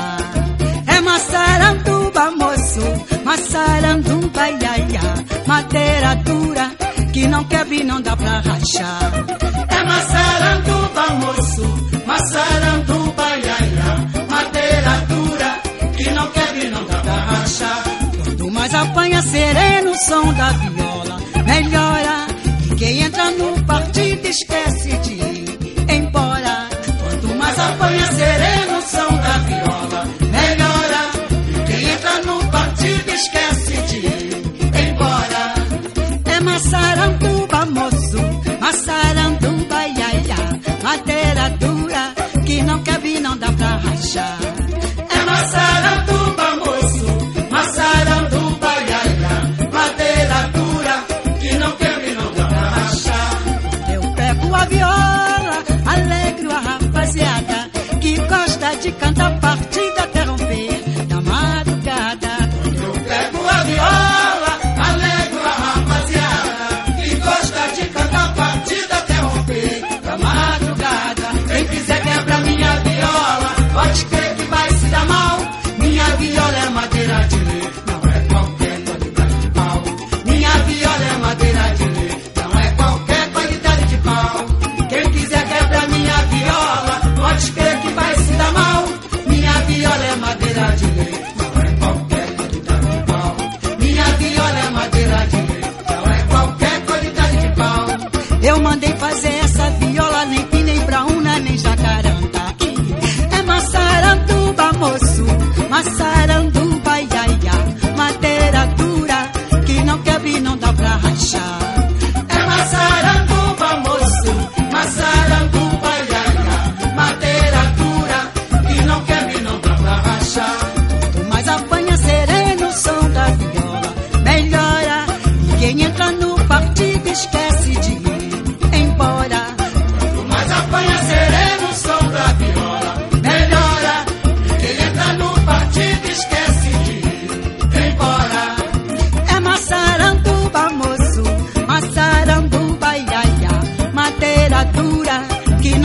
Massaranduba, 1.33 2.31
moço, 2.37 2.85
massaranduba, 3.25 4.49
iaia. 4.61 5.01
Madeira 5.47 6.15
dura, 6.17 6.69
que 7.11 7.27
não 7.27 7.43
quebra 7.45 7.73
e 7.73 7.83
não 7.83 7.99
dá 8.01 8.15
pra 8.15 8.39
rachar. 8.39 9.11
É 9.67 9.83
massaranduba, 9.83 11.09
moço, 11.21 11.89
massaranduba, 12.05 13.23
iaia. 13.45 13.89
Madeira 14.29 14.93
dura, 15.09 15.59
que 15.97 16.11
não 16.11 16.27
quebra 16.27 16.63
e 16.65 16.69
não 16.69 16.85
dá 16.85 16.99
pra 16.99 17.13
rachar. 17.15 17.83
Quanto 18.23 18.51
mais 18.51 18.73
apanha 18.75 19.21
sereno 19.23 19.89
o 19.91 19.95
som 19.97 20.33
da 20.33 20.49
viola, 20.51 20.92
partido 32.83 33.11
esquece 33.11 33.81
de 33.87 33.97
ir 33.97 34.89
embora. 34.89 35.53
É 36.25 36.39
massaranduba, 36.41 37.65
moço, 37.65 38.17
massaranduba, 38.59 39.87
iaia. 39.87 40.35
Madeira 40.83 41.49
dura, 41.61 42.13
que 42.45 42.61
não 42.61 42.83
quebra 42.83 43.07
e 43.07 43.19
não 43.21 43.37
dá 43.37 43.51
pra 43.53 43.77
rachar. 43.77 44.37
É 45.09 45.25
massaranduba, 45.25 46.55
moço, 46.57 47.49
massaranduba, 47.49 48.71
iaia. 48.89 49.33
Madeira 49.71 50.39
dura, 50.53 50.95
que 51.39 51.53
não 51.57 51.71
quebra 51.77 52.07
e 52.07 52.15
não 52.15 52.33
dá 52.33 52.45
pra 52.47 52.69
rachar. 52.69 53.93
Eu 53.93 54.01
pego 54.13 54.55
a 54.55 54.65
viola, 54.65 55.63
alegro 55.85 56.51
a 56.51 56.59
rapaziada 56.59 57.69
que 58.01 58.17
gosta 58.17 58.75
de 58.75 58.91
cantar 58.91 59.39
partida 59.39 60.02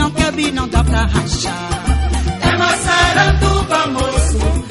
não 0.09 0.13
quer 0.13 0.51
não 0.51 0.67
dá 0.67 0.83
pra 0.83 1.05
rachar. 1.05 1.69
É 2.41 2.57
Massaranduba, 2.57 3.87
moço. 3.87 4.68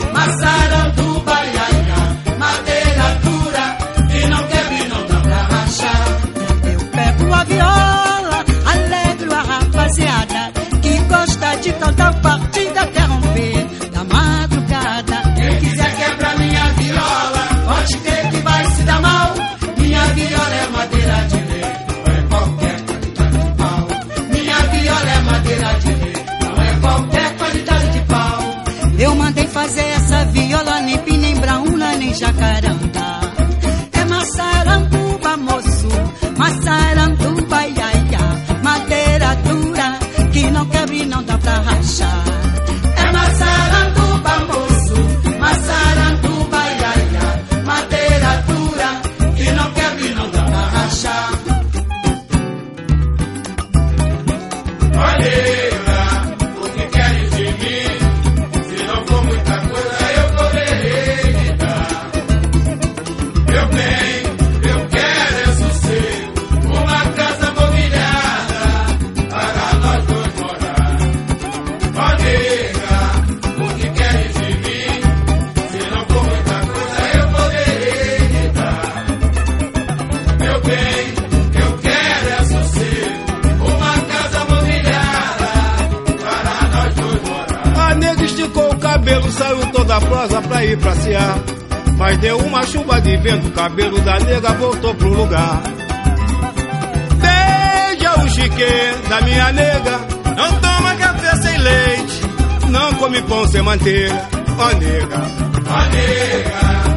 Da 99.09 99.21
minha 99.23 99.53
nega, 99.53 99.99
não 100.37 100.61
toma 100.61 100.95
café 100.97 101.37
sem 101.37 101.59
leite, 101.59 102.21
não 102.69 102.95
come 102.95 103.23
pão 103.23 103.47
sem 103.49 103.63
manteiga, 103.63 104.29
ó 104.59 104.67
oh, 104.67 104.79
nega, 104.79 105.17
ó 105.17 105.75
oh, 105.75 105.95
nega. 105.95 106.88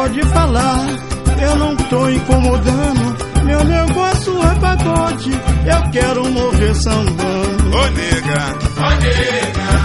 Pode 0.00 0.22
falar. 0.28 0.86
Eu 1.42 1.56
não 1.56 1.76
tô 1.76 2.08
incomodando. 2.08 3.44
Meu 3.44 3.62
negócio 3.62 4.32
é 4.42 4.54
pagode, 4.58 5.30
Eu 5.30 5.90
quero 5.90 6.30
morrer 6.30 6.74
sambando. 6.74 7.76
Ô 7.76 7.86
nega, 7.90 8.58
ô 8.78 8.90
nega. 8.98 9.79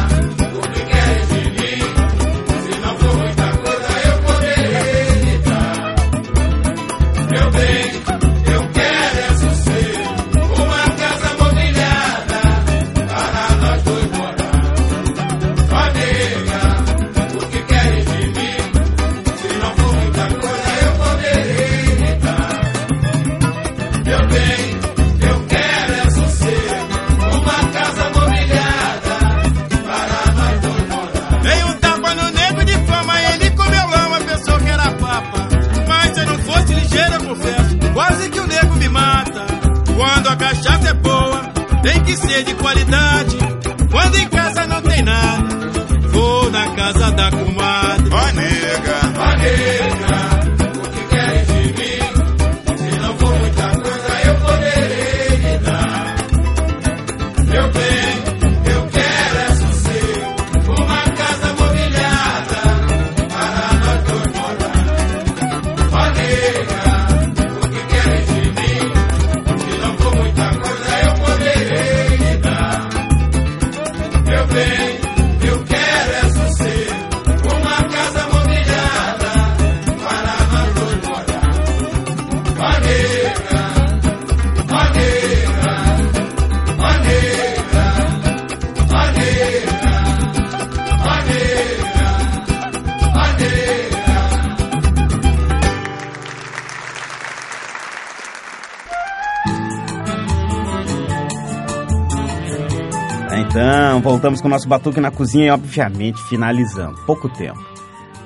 Voltamos 104.25 104.41
com 104.41 104.47
o 104.47 104.51
nosso 104.51 104.67
batuque 104.67 104.99
na 104.99 105.11
cozinha 105.11 105.45
e, 105.45 105.51
obviamente, 105.51 106.19
finalizando. 106.23 106.99
Pouco 107.05 107.29
tempo. 107.29 107.63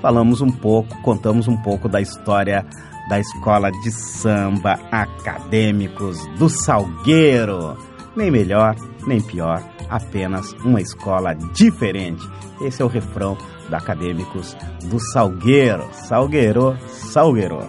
Falamos 0.02 0.39
um 0.39 0.50
pouco, 0.50 0.97
contamos 1.02 1.45
um 1.50 1.58
pouco 1.58 1.89
da 1.89 2.00
história 2.00 2.66
da 3.10 3.20
escola 3.20 3.70
de 3.70 3.91
samba 3.91 4.80
Acadêmicos 4.91 6.26
do 6.38 6.47
Salgueiro. 6.47 7.78
Nem 8.16 8.32
melhor, 8.32 8.78
nem 9.06 9.20
pior, 9.20 9.62
apenas 9.89 10.54
uma 10.64 10.80
escola 10.80 11.34
diferente. 11.54 12.26
Esse 12.62 12.82
é 12.82 12.86
o 12.86 12.88
refrão 12.88 13.38
da 13.70 13.80
Acadêmicos 13.80 14.56
do 14.86 15.00
Salgueiro. 15.12 15.89
Salgueiro, 15.91 16.78
Salgueiro. 16.88 17.60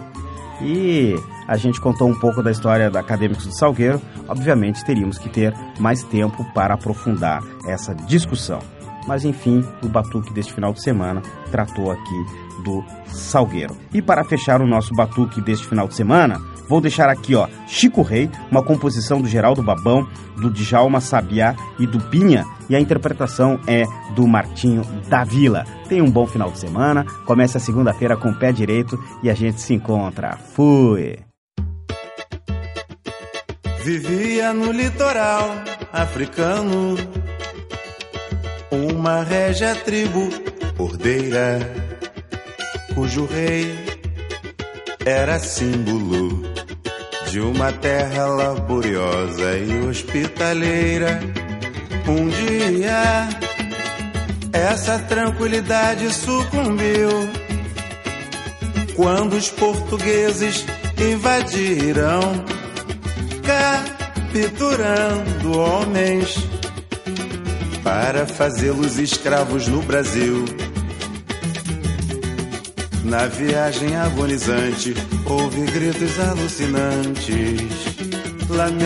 E 0.61 1.15
a 1.47 1.57
gente 1.57 1.81
contou 1.81 2.09
um 2.09 2.19
pouco 2.19 2.41
da 2.41 2.51
história 2.51 2.89
da 2.89 2.99
Acadêmicos 2.99 3.45
do 3.45 3.57
Salgueiro. 3.57 4.01
Obviamente, 4.27 4.85
teríamos 4.85 5.17
que 5.17 5.29
ter 5.29 5.53
mais 5.79 6.03
tempo 6.03 6.45
para 6.53 6.73
aprofundar 6.73 7.41
essa 7.67 7.93
discussão. 7.93 8.59
Mas 9.07 9.25
enfim, 9.25 9.63
o 9.83 9.87
batuque 9.87 10.33
deste 10.33 10.53
final 10.53 10.73
de 10.73 10.81
semana 10.81 11.21
tratou 11.49 11.91
aqui 11.91 12.25
do 12.63 12.83
Salgueiro. 13.07 13.75
E 13.93 14.01
para 14.01 14.23
fechar 14.23 14.61
o 14.61 14.67
nosso 14.67 14.93
batuque 14.93 15.41
deste 15.41 15.67
final 15.67 15.87
de 15.87 15.95
semana, 15.95 16.39
vou 16.69 16.79
deixar 16.79 17.09
aqui, 17.09 17.35
ó, 17.35 17.47
Chico 17.67 18.01
Rei, 18.01 18.29
uma 18.49 18.63
composição 18.63 19.19
do 19.21 19.27
Geraldo 19.27 19.63
Babão, 19.63 20.07
do 20.37 20.49
Djalma 20.51 21.01
Sabiá 21.01 21.55
e 21.79 21.87
do 21.87 21.99
Pinha, 21.99 22.45
e 22.69 22.75
a 22.75 22.79
interpretação 22.79 23.59
é 23.67 23.83
do 24.15 24.27
Martinho 24.27 24.83
da 25.09 25.23
Vila. 25.23 25.65
Tenha 25.89 26.03
um 26.03 26.11
bom 26.11 26.25
final 26.25 26.51
de 26.51 26.59
semana, 26.59 27.05
comece 27.25 27.57
a 27.57 27.59
segunda-feira 27.59 28.15
com 28.15 28.29
o 28.29 28.35
pé 28.35 28.51
direito 28.51 28.97
e 29.21 29.29
a 29.29 29.33
gente 29.33 29.59
se 29.59 29.73
encontra. 29.73 30.37
Fui! 30.37 31.30
Vivia 33.83 34.53
no 34.53 34.71
litoral 34.71 35.49
africano 35.91 36.95
uma 38.71 39.23
régia 39.23 39.75
tribo 39.75 40.29
ordeira, 40.77 41.59
cujo 42.93 43.25
rei 43.25 43.75
era 45.05 45.39
símbolo 45.39 46.43
de 47.29 47.39
uma 47.39 47.71
terra 47.71 48.27
laboriosa 48.27 49.57
e 49.57 49.79
hospitaleira. 49.87 51.19
Um 52.07 52.29
dia, 52.29 53.29
essa 54.53 54.99
tranquilidade 54.99 56.13
sucumbiu 56.13 57.09
quando 58.95 59.33
os 59.33 59.49
portugueses 59.49 60.65
invadiram, 60.97 62.45
capturando 64.31 65.59
homens 65.59 66.37
para 67.83 68.25
fazê-los 68.25 68.97
escravos 68.97 69.67
no 69.67 69.81
Brasil. 69.81 70.45
Na 73.03 73.27
viagem 73.27 73.93
agonizante, 73.95 74.93
houve 75.25 75.65
gritos 75.71 76.17
alucinantes, 76.19 77.71
lamentos 78.49 78.79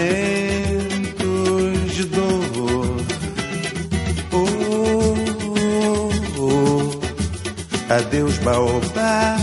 de 1.93 2.06
dor. 2.06 2.96
Oh, 4.32 4.48
oh, 5.58 6.41
oh. 6.41 7.93
Adeus, 7.93 8.38
baobá. 8.39 9.38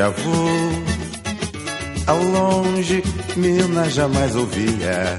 Já 0.00 0.08
vou. 0.08 0.82
Ao 2.06 2.22
longe, 2.22 3.02
Minas 3.36 3.92
jamais 3.92 4.34
ouvia. 4.34 5.18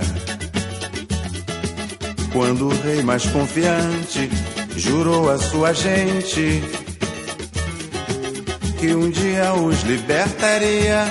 Quando 2.34 2.68
o 2.68 2.82
rei 2.82 3.04
mais 3.04 3.24
confiante 3.28 4.28
jurou 4.76 5.30
a 5.30 5.38
sua 5.38 5.72
gente 5.72 6.64
que 8.80 8.96
um 8.96 9.12
dia 9.12 9.54
os 9.54 9.84
libertaria, 9.84 11.06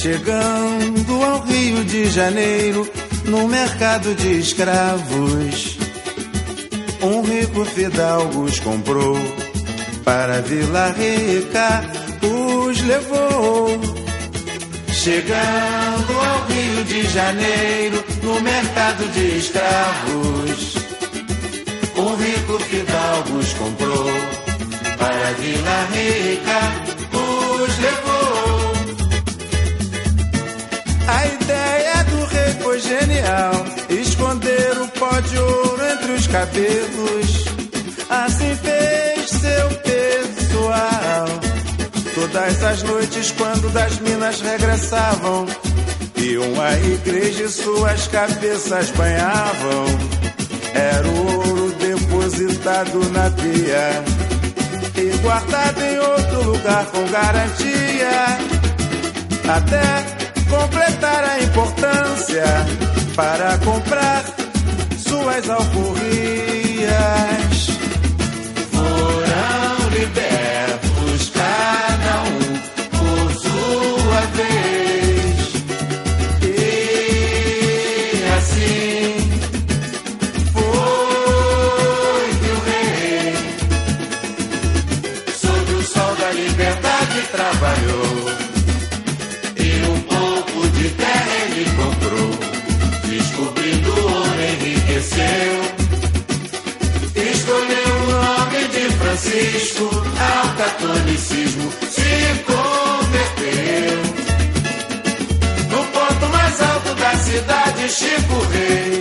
chegando 0.00 1.22
ao 1.22 1.42
Rio 1.42 1.84
de 1.84 2.08
Janeiro, 2.08 2.90
no 3.26 3.46
mercado 3.46 4.14
de 4.14 4.38
escravos. 4.38 5.76
Um 7.02 7.20
rico 7.20 7.62
fidalgo 7.66 8.44
os 8.44 8.58
comprou 8.58 9.18
para 10.02 10.40
Vila 10.40 10.92
Rica, 10.92 11.99
os 12.22 12.80
levou. 12.82 13.80
Chegando 14.92 16.20
ao 16.20 16.46
Rio 16.46 16.84
de 16.84 17.02
Janeiro, 17.08 18.04
no 18.22 18.40
mercado 18.40 19.08
de 19.12 19.38
escravos, 19.38 20.74
um 21.96 22.16
rico 22.16 22.58
fidalgo 22.64 23.38
os 23.38 23.52
comprou 23.54 24.10
para 24.98 25.32
Vila 25.38 25.88
Rica, 25.92 26.60
os 27.16 27.78
levou. 27.78 28.72
A 31.08 31.26
ideia 31.26 32.04
do 32.04 32.24
rei 32.26 32.52
foi 32.62 32.80
genial, 32.80 33.64
esconder 33.88 34.78
o 34.82 34.88
pó 34.88 35.18
de 35.20 35.38
ouro 35.38 35.82
entre 35.92 36.12
os 36.12 36.26
cabelos. 36.26 37.49
Todas 42.32 42.62
as 42.62 42.82
noites, 42.84 43.32
quando 43.32 43.68
das 43.72 43.98
minas 43.98 44.40
regressavam, 44.40 45.46
iam 46.14 46.62
à 46.62 46.78
igreja 46.78 47.42
e 47.42 47.48
suas 47.48 48.06
cabeças 48.06 48.88
banhavam. 48.90 49.86
Era 50.72 51.08
o 51.08 51.36
ouro 51.36 51.72
depositado 51.72 53.00
na 53.10 53.30
pia 53.30 54.04
e 54.96 55.16
guardado 55.22 55.82
em 55.82 55.98
outro 55.98 56.52
lugar 56.52 56.86
com 56.86 57.04
garantia. 57.10 58.38
Até 59.52 59.82
completar 60.48 61.24
a 61.24 61.42
importância 61.42 62.44
para 63.16 63.58
comprar 63.58 64.24
suas 64.98 65.50
alforrias. 65.50 66.90
Foram 68.70 69.88
libertos 69.98 70.29
Francisco, 99.50 99.84
ao 99.84 100.54
catolicismo 100.56 101.72
se 101.90 102.42
converteu. 102.46 103.98
No 105.68 105.84
ponto 105.86 106.28
mais 106.28 106.60
alto 106.60 106.94
da 106.94 107.16
cidade, 107.16 107.88
Chico 107.88 108.38
Rei, 108.52 108.99